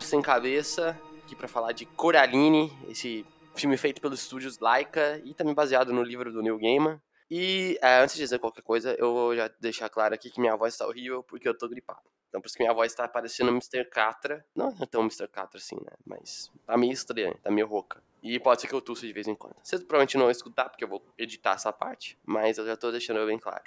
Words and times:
Sem 0.00 0.20
Cabeça, 0.20 0.98
aqui 1.22 1.36
para 1.36 1.46
falar 1.46 1.72
de 1.72 1.86
Coraline, 1.86 2.72
esse 2.88 3.24
filme 3.54 3.76
feito 3.76 4.00
pelos 4.00 4.20
estúdios 4.20 4.58
Laika 4.58 5.20
e 5.24 5.32
também 5.34 5.54
baseado 5.54 5.92
no 5.92 6.02
livro 6.02 6.32
do 6.32 6.42
Neil 6.42 6.58
Gaiman. 6.58 7.00
E 7.30 7.78
é, 7.80 8.00
antes 8.00 8.16
de 8.16 8.22
dizer 8.22 8.40
qualquer 8.40 8.62
coisa, 8.62 8.96
eu 8.98 9.12
vou 9.12 9.36
já 9.36 9.48
deixar 9.60 9.88
claro 9.88 10.14
aqui 10.14 10.30
que 10.30 10.40
minha 10.40 10.56
voz 10.56 10.76
tá 10.76 10.86
horrível 10.86 11.22
porque 11.22 11.48
eu 11.48 11.56
tô 11.56 11.68
gripado. 11.68 12.00
Então 12.28 12.40
por 12.40 12.48
isso 12.48 12.56
que 12.56 12.62
minha 12.62 12.74
voz 12.74 12.92
tá 12.92 13.06
parecendo 13.06 13.50
Mr. 13.50 13.84
Catra. 13.84 14.44
Não 14.54 14.74
é 14.80 14.86
tão 14.86 15.02
Mr. 15.02 15.28
Catra 15.28 15.58
assim, 15.58 15.76
né? 15.76 15.92
Mas 16.04 16.50
tá 16.66 16.76
meio 16.76 16.92
estranho, 16.92 17.36
tá 17.42 17.50
meio 17.50 17.68
rouca. 17.68 18.02
E 18.22 18.38
pode 18.38 18.60
ser 18.60 18.68
que 18.68 18.74
eu 18.74 18.80
tussa 18.82 19.06
de 19.06 19.12
vez 19.12 19.26
em 19.26 19.34
quando. 19.34 19.56
Vocês 19.62 19.80
provavelmente 19.82 20.16
não 20.16 20.24
vão 20.24 20.30
escutar, 20.30 20.68
porque 20.68 20.84
eu 20.84 20.88
vou 20.88 21.02
editar 21.16 21.52
essa 21.52 21.72
parte, 21.72 22.18
mas 22.24 22.58
eu 22.58 22.66
já 22.66 22.76
tô 22.76 22.90
deixando 22.90 23.24
bem 23.26 23.38
claro. 23.38 23.62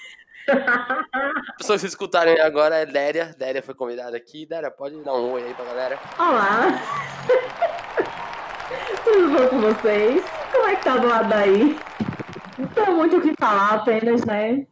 As 0.47 1.57
pessoas 1.57 1.81
que 1.81 1.87
escutarem 1.87 2.39
agora 2.39 2.75
é 2.75 2.85
Déria. 2.85 3.33
Déria 3.37 3.63
foi 3.63 3.73
convidada 3.73 4.15
aqui. 4.15 4.45
Déria, 4.45 4.69
pode 4.69 5.01
dar 5.01 5.13
um 5.15 5.31
oi 5.31 5.43
aí 5.43 5.53
pra 5.53 5.65
galera. 5.65 5.99
Olá! 6.19 6.67
Tudo 9.03 9.29
bom 9.29 9.47
com 9.47 9.61
vocês? 9.61 10.23
Como 10.51 10.67
é 10.67 10.75
que 10.75 10.83
tá 10.83 10.97
do 10.97 11.07
lado 11.07 11.29
daí? 11.29 11.77
Não 12.57 12.67
tem 12.67 12.93
muito 12.93 13.17
o 13.17 13.21
que 13.21 13.33
falar, 13.39 13.75
apenas, 13.75 14.23
né? 14.25 14.67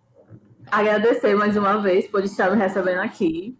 Agradecer 0.69 1.35
mais 1.35 1.57
uma 1.57 1.81
vez 1.81 2.07
por 2.07 2.23
estar 2.23 2.51
me 2.51 2.57
recebendo 2.57 3.01
aqui. 3.01 3.57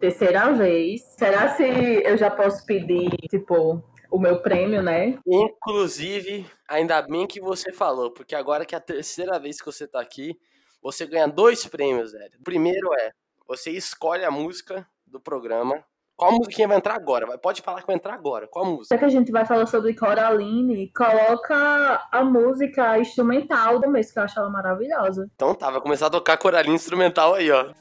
Terceira 0.00 0.52
vez. 0.52 1.02
Será 1.18 1.50
se 1.50 1.62
eu 1.62 2.16
já 2.16 2.30
posso 2.30 2.64
pedir, 2.64 3.10
tipo, 3.28 3.84
o 4.10 4.18
meu 4.18 4.40
prêmio, 4.40 4.82
né? 4.82 5.18
Inclusive, 5.26 6.46
ainda 6.68 7.00
bem 7.02 7.26
que 7.26 7.40
você 7.40 7.72
falou, 7.72 8.10
porque 8.10 8.34
agora 8.34 8.64
que 8.64 8.74
é 8.74 8.78
a 8.78 8.80
terceira 8.80 9.38
vez 9.38 9.60
que 9.60 9.66
você 9.66 9.86
tá 9.86 10.00
aqui, 10.00 10.38
você 10.82 11.06
ganha 11.06 11.26
dois 11.26 11.66
prêmios, 11.66 12.12
velho. 12.12 12.32
O 12.40 12.44
primeiro 12.44 12.92
é, 12.94 13.10
você 13.46 13.70
escolhe 13.70 14.24
a 14.24 14.30
música 14.30 14.86
do 15.06 15.20
programa. 15.20 15.82
Qual 16.16 16.32
musiquinha 16.32 16.66
vai 16.66 16.76
entrar 16.76 16.96
agora? 16.96 17.38
Pode 17.38 17.62
falar 17.62 17.80
que 17.80 17.86
vai 17.86 17.94
entrar 17.94 18.14
agora. 18.14 18.48
Qual 18.48 18.64
música? 18.64 18.94
Já 18.94 18.98
que 18.98 19.04
a 19.04 19.08
gente 19.08 19.30
vai 19.30 19.46
falar 19.46 19.66
sobre 19.66 19.94
Coraline, 19.94 20.92
coloca 20.92 22.08
a 22.10 22.24
música 22.24 22.98
instrumental 22.98 23.78
do 23.78 23.88
mês, 23.88 24.10
que 24.10 24.18
eu 24.18 24.24
acho 24.24 24.38
ela 24.38 24.50
maravilhosa. 24.50 25.30
Então 25.36 25.54
tá, 25.54 25.70
vai 25.70 25.80
começar 25.80 26.06
a 26.06 26.10
tocar 26.10 26.36
Coraline 26.36 26.74
instrumental 26.74 27.34
aí, 27.34 27.50
ó. 27.52 27.72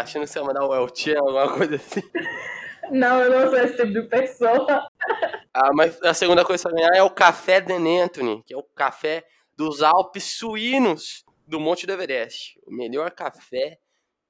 Achando 0.00 0.22
que 0.22 0.28
você 0.28 0.38
ia 0.38 0.44
mandar 0.44 0.66
o 0.66 0.74
El 0.74 0.88
alguma 1.18 1.52
coisa 1.52 1.76
assim. 1.76 2.02
Não, 2.90 3.20
eu 3.20 3.30
não 3.30 3.50
sou 3.50 3.58
esse 3.58 3.76
tipo 3.76 3.92
de 3.92 4.02
pessoa. 4.02 4.88
Ah, 5.52 5.72
mas 5.72 6.02
a 6.02 6.12
segunda 6.12 6.44
coisa 6.44 6.62
que 6.62 6.68
você 6.68 6.74
vai 6.74 6.88
ganhar 6.88 7.00
é 7.00 7.02
o 7.02 7.10
café 7.10 7.60
de 7.60 7.72
Anthony, 7.72 8.42
que 8.44 8.52
é 8.52 8.56
o 8.56 8.62
café 8.62 9.24
dos 9.56 9.82
Alpes 9.82 10.36
suínos 10.36 11.24
do 11.46 11.60
Monte 11.60 11.86
do 11.86 11.92
Everest. 11.92 12.58
O 12.66 12.74
melhor 12.74 13.10
café 13.10 13.78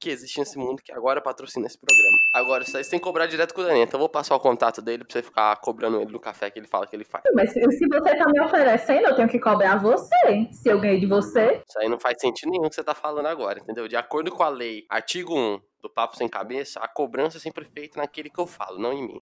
que 0.01 0.11
existe 0.11 0.39
nesse 0.39 0.59
mundo 0.59 0.83
que 0.83 0.93
agora 0.93 1.21
patrocina 1.21 1.67
esse 1.67 1.79
programa. 1.79 2.19
Agora, 2.35 2.65
vocês 2.65 2.89
têm 2.89 2.99
que 2.99 3.05
cobrar 3.05 3.27
direto 3.27 3.55
com 3.55 3.61
o 3.61 3.65
Daniel, 3.65 3.85
então 3.85 3.99
eu 3.99 4.01
vou 4.01 4.09
passar 4.09 4.35
o 4.37 4.41
contato 4.41 4.83
dele 4.83 5.05
pra 5.05 5.13
você 5.13 5.23
ficar 5.23 5.57
cobrando 5.57 6.01
ele 6.01 6.13
no 6.13 6.21
café 6.21 6.51
que 6.51 6.59
ele 6.59 6.67
fala 6.67 6.87
que 6.87 6.95
ele 6.95 7.05
faz. 7.05 7.25
Mas 7.35 7.53
se, 7.53 7.61
se 7.61 7.87
você 7.89 8.17
tá 8.17 8.27
me 8.29 8.41
oferecendo, 8.41 9.09
eu 9.09 9.17
tenho 9.17 9.29
que 9.29 9.39
cobrar 9.39 9.77
você. 9.77 10.49
Se 10.53 10.69
eu 10.69 10.81
ganhei 10.81 11.01
de 11.01 11.07
você. 11.07 11.63
Isso 11.67 11.79
aí 11.79 11.89
não 11.89 11.99
faz 11.99 12.17
sentido 12.21 12.51
nenhum 12.51 12.69
que 12.69 12.75
você 12.75 12.85
tá 12.85 12.95
falando 12.95 13.27
agora, 13.27 13.61
entendeu? 13.61 13.89
De 13.89 13.97
acordo 13.97 14.31
com 14.31 14.43
a 14.43 14.49
lei, 14.49 14.85
artigo 14.89 15.35
1 15.37 15.61
do 15.83 15.91
Papo 15.91 16.17
Sem 16.17 16.29
Cabeça, 16.29 16.81
a 16.81 16.89
cobrança 16.89 17.37
é 17.37 17.41
sempre 17.41 17.65
feita 17.65 18.01
naquele 18.01 18.31
que 18.31 18.41
eu 18.41 18.47
falo, 18.47 18.79
não 18.79 18.93
em 18.93 19.03
mim. 19.03 19.19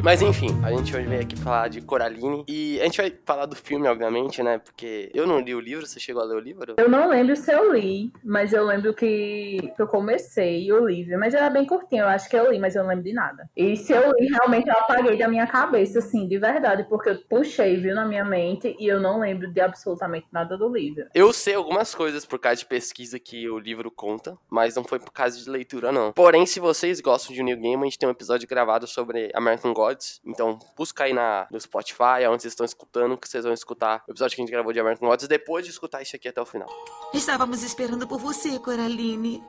Mas 0.07 0.23
enfim, 0.23 0.57
a 0.63 0.71
gente 0.71 0.93
vai 0.93 1.03
vir 1.03 1.19
aqui 1.19 1.35
falar 1.35 1.67
de 1.67 1.81
Coraline. 1.81 2.45
E 2.47 2.81
a 2.81 2.85
gente 2.85 2.99
vai 2.99 3.13
falar 3.25 3.45
do 3.45 3.57
filme, 3.57 3.89
obviamente, 3.89 4.41
né? 4.41 4.57
Porque 4.57 5.11
eu 5.13 5.27
não 5.27 5.41
li 5.41 5.53
o 5.53 5.59
livro, 5.59 5.85
você 5.85 5.99
chegou 5.99 6.23
a 6.23 6.25
ler 6.25 6.37
o 6.37 6.39
livro? 6.39 6.77
Eu 6.79 6.89
não 6.89 7.09
lembro 7.09 7.35
se 7.35 7.51
eu 7.51 7.73
li, 7.73 8.13
mas 8.23 8.53
eu 8.53 8.65
lembro 8.65 8.95
que 8.95 9.73
eu 9.77 9.89
comecei 9.89 10.71
o 10.71 10.87
livro. 10.87 11.19
Mas 11.19 11.35
era 11.35 11.51
bem 11.51 11.67
curtinho, 11.67 12.03
eu 12.03 12.07
acho 12.07 12.31
que 12.31 12.37
eu 12.37 12.53
li, 12.53 12.57
mas 12.61 12.77
eu 12.77 12.85
não 12.85 12.91
lembro 12.91 13.03
de 13.03 13.13
nada. 13.13 13.51
E 13.57 13.77
se 13.77 13.95
eu 13.95 14.13
li, 14.13 14.29
realmente 14.29 14.69
eu 14.69 14.75
apaguei 14.75 15.19
da 15.19 15.27
minha 15.27 15.45
cabeça, 15.49 15.99
assim, 15.99 16.29
de 16.29 16.39
verdade, 16.39 16.87
porque 16.89 17.11
eu 17.11 17.19
puxei, 17.29 17.77
viu, 17.77 17.93
na 17.93 18.07
minha 18.07 18.25
mente 18.25 18.77
e 18.79 18.87
eu 18.87 19.01
não 19.01 19.19
lembro 19.19 19.53
de 19.53 19.61
absolutamente 19.61 20.29
nada 20.31 20.57
do 20.57 20.69
livro. 20.69 21.07
Eu 21.17 21.33
sei 21.33 21.57
algumas 21.57 21.97
coisas 21.97 22.25
por 22.25 22.39
causa 22.39 22.61
de 22.61 22.67
pesquisa 22.67 23.19
que 23.19 23.51
o 23.51 23.59
livro 23.59 23.91
conta, 23.91 24.39
mas 24.49 24.77
não 24.77 24.85
foi 24.85 25.01
por 25.01 25.11
causa 25.11 25.37
de 25.37 25.51
leitura, 25.51 25.91
não. 25.91 26.13
Porém, 26.13 26.47
se 26.47 26.61
vocês 26.61 27.01
gostam 27.01 27.35
de 27.35 27.43
New 27.43 27.57
Game, 27.57 27.83
a 27.83 27.87
gente 27.87 27.99
tem 27.99 28.09
um 28.09 28.13
episódio 28.13 28.47
gravado 28.47 28.87
sobre 28.87 29.33
American 29.35 29.75
God 29.75 29.96
Gods. 29.97 30.21
Então, 30.25 30.59
busca 30.77 31.05
aí 31.05 31.13
na, 31.13 31.47
no 31.51 31.59
Spotify, 31.59 32.27
onde 32.29 32.43
vocês 32.43 32.53
estão 32.53 32.67
escutando, 32.67 33.17
que 33.17 33.29
vocês 33.29 33.45
vão 33.45 33.53
escutar 33.53 34.05
o 34.07 34.11
episódio 34.13 34.37
que 34.37 34.43
a 34.43 34.45
gente 34.45 34.53
gravou 34.53 34.73
de 34.73 34.81
American 34.81 35.09
Gods 35.09 35.27
depois 35.27 35.65
de 35.65 35.71
escutar 35.71 36.03
isso 36.03 36.15
aqui 36.15 36.29
até 36.29 36.41
o 36.41 36.47
final. 36.47 36.69
Estávamos 37.13 37.63
esperando 37.63 38.07
por 38.07 38.19
você, 38.19 38.59
Coraline. 38.59 39.43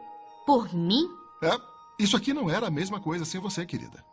Por 0.45 0.73
mim? 0.73 1.07
É, 1.43 1.51
isso 1.99 2.15
aqui 2.15 2.33
não 2.33 2.49
era 2.49 2.67
a 2.67 2.71
mesma 2.71 3.01
coisa 3.01 3.25
sem 3.25 3.39
você, 3.39 3.65
querida. 3.65 4.03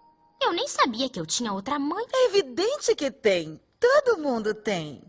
Eu 0.43 0.53
nem 0.53 0.67
sabia 0.67 1.09
que 1.09 1.19
eu 1.19 1.25
tinha 1.25 1.53
outra 1.53 1.79
mãe. 1.79 2.05
É 2.13 2.27
evidente 2.27 2.95
que 2.95 3.11
tem. 3.11 3.61
Todo 3.81 4.21
mundo 4.21 4.53
tem. 4.53 5.03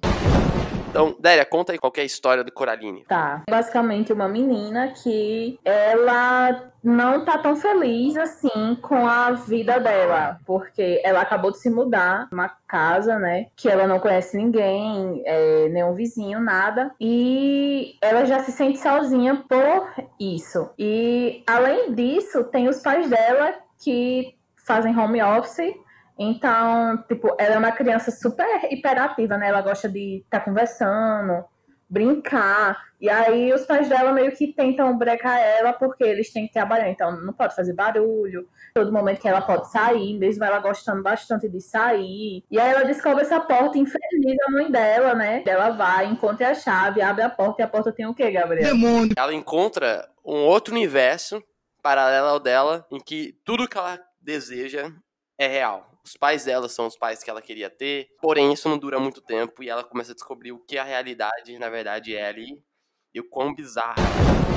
Então, 0.95 1.13
Délia, 1.19 1.44
conta 1.44 1.73
aí 1.73 1.78
qual 1.78 1.91
é 1.97 2.01
a 2.01 2.06
história 2.06 2.41
do 2.41 2.53
Coraline. 2.53 3.03
Tá. 3.03 3.44
Basicamente, 3.50 4.13
uma 4.13 4.29
menina 4.29 4.94
que 4.94 5.59
ela 5.66 6.72
não 6.81 7.25
tá 7.25 7.38
tão 7.38 7.53
feliz 7.57 8.16
assim 8.16 8.75
com 8.81 9.06
a 9.06 9.31
vida 9.31 9.78
dela, 9.78 10.39
porque 10.45 11.01
ela 11.03 11.19
acabou 11.19 11.51
de 11.51 11.59
se 11.59 11.69
mudar 11.69 12.29
uma 12.31 12.47
casa, 12.66 13.19
né, 13.19 13.47
que 13.57 13.67
ela 13.67 13.88
não 13.88 14.00
conhece 14.00 14.38
ninguém, 14.38 15.22
é, 15.25 15.67
nenhum 15.67 15.94
vizinho, 15.94 16.39
nada, 16.39 16.91
e 17.01 17.95
ela 18.01 18.23
já 18.23 18.39
se 18.39 18.53
sente 18.53 18.79
sozinha 18.79 19.44
por 19.50 19.89
isso. 20.17 20.69
E 20.79 21.44
além 21.45 21.94
disso, 21.94 22.44
tem 22.45 22.69
os 22.69 22.79
pais 22.81 23.09
dela 23.09 23.53
que 23.83 24.35
fazem 24.66 24.97
home 24.97 25.22
office 25.22 25.75
então, 26.17 27.03
tipo, 27.07 27.35
ela 27.37 27.55
é 27.55 27.57
uma 27.57 27.71
criança 27.71 28.09
super 28.09 28.47
hiperativa, 28.71 29.37
né? 29.37 29.49
Ela 29.49 29.61
gosta 29.61 29.89
de 29.89 30.21
estar 30.23 30.39
tá 30.39 30.45
conversando, 30.45 31.43
brincar. 31.89 32.85
E 33.00 33.09
aí 33.09 33.53
os 33.53 33.65
pais 33.65 33.89
dela 33.89 34.13
meio 34.13 34.31
que 34.31 34.53
tentam 34.53 34.97
brecar 34.97 35.39
ela 35.39 35.73
porque 35.73 36.03
eles 36.03 36.31
têm 36.31 36.47
que 36.47 36.53
trabalhar. 36.53 36.89
Então, 36.89 37.19
não 37.21 37.33
pode 37.33 37.53
fazer 37.53 37.73
barulho. 37.73 38.47
Todo 38.73 38.94
momento 38.94 39.21
que 39.21 39.27
ela 39.27 39.41
pode 39.41 39.69
sair, 39.69 40.17
mesmo 40.17 40.44
ela 40.44 40.59
gostando 40.59 41.03
bastante 41.03 41.50
de 41.50 41.59
sair. 41.59 42.44
E 42.50 42.59
aí 42.59 42.71
ela 42.71 42.85
descobre 42.85 43.21
essa 43.21 43.39
porta 43.39 43.77
infeliz 43.77 44.38
a 44.47 44.51
mãe 44.51 44.71
dela, 44.71 45.13
né? 45.13 45.44
Ela 45.45 45.71
vai, 45.71 46.06
encontra 46.06 46.50
a 46.50 46.56
chave, 46.56 47.01
abre 47.01 47.23
a 47.23 47.29
porta 47.29 47.61
e 47.61 47.65
a 47.65 47.68
porta 47.68 47.91
tem 47.91 48.06
o 48.06 48.15
quê, 48.15 48.31
Gabriel? 48.31 48.73
Demônio! 48.73 49.13
Ela 49.18 49.33
encontra 49.33 50.09
um 50.23 50.45
outro 50.45 50.73
universo 50.73 51.44
paralelo 51.83 52.27
ao 52.27 52.39
dela, 52.39 52.85
em 52.91 53.00
que 53.00 53.38
tudo 53.45 53.68
que 53.68 53.77
ela 53.77 54.00
deseja 54.19 54.91
é 55.38 55.47
real. 55.47 55.94
Os 56.06 56.16
pais 56.16 56.46
dela 56.46 56.69
são 56.69 56.86
os 56.86 56.96
pais 56.96 57.24
que 57.24 57.30
ela 57.31 57.42
queria 57.42 57.68
ter, 57.68 58.10
porém 58.22 58.54
isso 58.54 58.69
não 58.69 58.78
dura 58.78 59.00
muito 59.00 59.22
tempo 59.22 59.63
e 59.63 59.69
ela 59.69 59.84
começa 59.84 60.12
a 60.12 60.16
descobrir 60.16 60.52
o 60.52 60.60
que 60.60 60.78
a 60.78 60.84
realidade 60.84 61.57
na 61.57 61.68
verdade 61.68 62.16
é 62.16 62.28
ali 62.28 62.63
e 63.12 63.19
o 63.19 63.28
quão 63.28 63.56
bizarra 63.56 63.96
ela 64.16 64.31
é. 64.31 64.55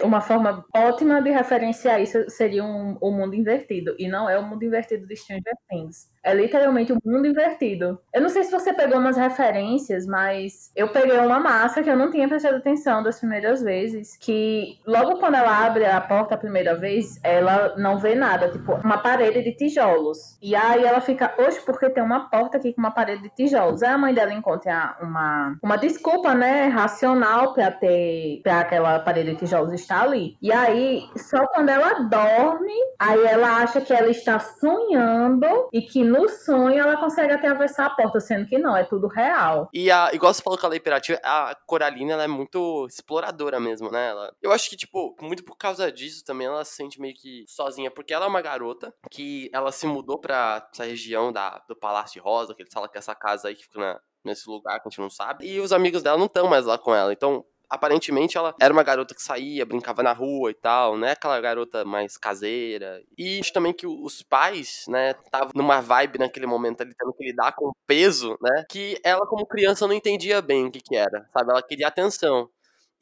Uma 0.00 0.20
forma 0.20 0.64
ótima 0.74 1.20
de 1.22 1.30
referenciar 1.30 2.00
isso 2.00 2.28
seria 2.28 2.64
um, 2.64 2.96
o 3.00 3.10
mundo 3.10 3.34
invertido. 3.34 3.94
E 3.98 4.08
não 4.08 4.28
é 4.28 4.38
o 4.38 4.42
mundo 4.42 4.64
invertido 4.64 5.06
de 5.06 5.16
Stranger 5.16 5.54
Things. 5.68 6.12
É 6.22 6.32
literalmente 6.32 6.92
o 6.92 6.96
um 6.96 7.12
mundo 7.12 7.26
invertido. 7.26 8.00
Eu 8.12 8.22
não 8.22 8.28
sei 8.30 8.44
se 8.44 8.50
você 8.50 8.72
pegou 8.72 8.98
umas 8.98 9.16
referências, 9.16 10.06
mas 10.06 10.72
eu 10.74 10.88
peguei 10.88 11.18
uma 11.18 11.38
massa 11.38 11.82
que 11.82 11.90
eu 11.90 11.96
não 11.96 12.10
tinha 12.10 12.26
prestado 12.26 12.56
atenção 12.56 13.02
das 13.02 13.18
primeiras 13.18 13.62
vezes. 13.62 14.16
Que 14.16 14.78
logo 14.86 15.18
quando 15.18 15.34
ela 15.34 15.66
abre 15.66 15.84
a 15.84 16.00
porta 16.00 16.34
a 16.34 16.38
primeira 16.38 16.74
vez, 16.74 17.20
ela 17.22 17.74
não 17.76 17.98
vê 17.98 18.14
nada. 18.14 18.50
Tipo, 18.50 18.74
uma 18.76 18.98
parede 18.98 19.42
de 19.42 19.52
tijolos. 19.52 20.38
E 20.40 20.56
aí 20.56 20.82
ela 20.82 21.00
fica, 21.00 21.34
oxe, 21.38 21.60
porque 21.60 21.90
tem 21.90 22.02
uma 22.02 22.30
porta 22.30 22.56
aqui 22.56 22.72
com 22.72 22.80
uma 22.80 22.90
parede 22.90 23.24
de 23.24 23.30
tijolos. 23.30 23.82
Aí 23.82 23.90
a 23.90 23.98
mãe 23.98 24.14
dela 24.14 24.32
encontra 24.32 24.96
uma, 25.02 25.56
uma 25.62 25.76
desculpa, 25.76 26.34
né, 26.34 26.66
racional 26.68 27.52
pra 27.52 27.70
ter, 27.70 28.40
pra 28.42 28.60
aquela 28.60 28.98
parede 29.00 29.32
de 29.32 29.36
tijolos 29.36 29.72
estar 29.84 30.02
ali. 30.02 30.36
E 30.42 30.52
aí, 30.52 31.08
só 31.16 31.46
quando 31.48 31.68
ela 31.68 32.00
dorme, 32.00 32.74
aí 32.98 33.24
ela 33.24 33.62
acha 33.62 33.80
que 33.80 33.92
ela 33.92 34.10
está 34.10 34.38
sonhando 34.40 35.68
e 35.72 35.82
que 35.82 36.02
no 36.02 36.28
sonho 36.28 36.80
ela 36.80 36.96
consegue 36.96 37.32
atravessar 37.32 37.86
a 37.86 37.90
porta, 37.90 38.20
sendo 38.20 38.46
que 38.46 38.58
não, 38.58 38.76
é 38.76 38.84
tudo 38.84 39.06
real. 39.06 39.68
E 39.72 39.90
a, 39.90 40.10
igual 40.12 40.32
você 40.32 40.42
falou 40.42 40.58
com 40.58 40.66
a 40.66 40.70
lei 40.70 40.78
imperativa, 40.78 41.20
a 41.22 41.54
Coralina 41.66 42.14
ela 42.14 42.24
é 42.24 42.28
muito 42.28 42.86
exploradora 42.88 43.60
mesmo, 43.60 43.90
né? 43.90 44.08
Ela, 44.08 44.34
eu 44.42 44.52
acho 44.52 44.68
que, 44.68 44.76
tipo, 44.76 45.14
muito 45.20 45.44
por 45.44 45.56
causa 45.56 45.92
disso 45.92 46.24
também 46.24 46.46
ela 46.46 46.64
se 46.64 46.74
sente 46.74 47.00
meio 47.00 47.14
que 47.14 47.44
sozinha, 47.46 47.90
porque 47.90 48.12
ela 48.12 48.26
é 48.26 48.28
uma 48.28 48.42
garota 48.42 48.92
que 49.10 49.50
ela 49.52 49.70
se 49.70 49.86
mudou 49.86 50.18
pra 50.18 50.68
essa 50.72 50.84
região 50.84 51.32
da, 51.32 51.62
do 51.68 51.76
Palácio 51.76 52.22
Rosa, 52.22 52.54
que 52.54 52.62
eles 52.62 52.72
falam 52.72 52.88
que 52.88 52.96
é 52.96 53.00
essa 53.00 53.14
casa 53.14 53.48
aí 53.48 53.54
que 53.54 53.64
fica 53.64 53.78
na, 53.78 54.00
nesse 54.24 54.48
lugar 54.48 54.80
que 54.80 54.88
a 54.88 54.90
gente 54.90 55.00
não 55.00 55.10
sabe. 55.10 55.46
E 55.46 55.60
os 55.60 55.72
amigos 55.72 56.02
dela 56.02 56.18
não 56.18 56.26
estão 56.26 56.48
mais 56.48 56.64
lá 56.64 56.78
com 56.78 56.94
ela. 56.94 57.12
Então, 57.12 57.44
aparentemente 57.74 58.36
ela 58.38 58.54
era 58.60 58.72
uma 58.72 58.82
garota 58.82 59.14
que 59.14 59.22
saía, 59.22 59.66
brincava 59.66 60.02
na 60.02 60.12
rua 60.12 60.50
e 60.50 60.54
tal, 60.54 60.96
né? 60.96 61.12
Aquela 61.12 61.40
garota 61.40 61.84
mais 61.84 62.16
caseira. 62.16 63.02
E 63.18 63.40
também 63.52 63.72
que 63.72 63.86
os 63.86 64.22
pais, 64.22 64.84
né, 64.88 65.12
estavam 65.24 65.50
numa 65.54 65.80
vibe 65.80 66.18
naquele 66.18 66.46
momento 66.46 66.80
ali, 66.82 66.94
tendo 66.94 67.12
que 67.12 67.24
lidar 67.24 67.52
com 67.54 67.66
o 67.68 67.76
peso, 67.86 68.36
né? 68.40 68.64
Que 68.70 68.98
ela, 69.04 69.26
como 69.26 69.46
criança, 69.46 69.86
não 69.86 69.94
entendia 69.94 70.40
bem 70.42 70.66
o 70.66 70.70
que, 70.70 70.80
que 70.80 70.96
era, 70.96 71.28
sabe? 71.32 71.50
Ela 71.50 71.62
queria 71.62 71.88
atenção. 71.88 72.48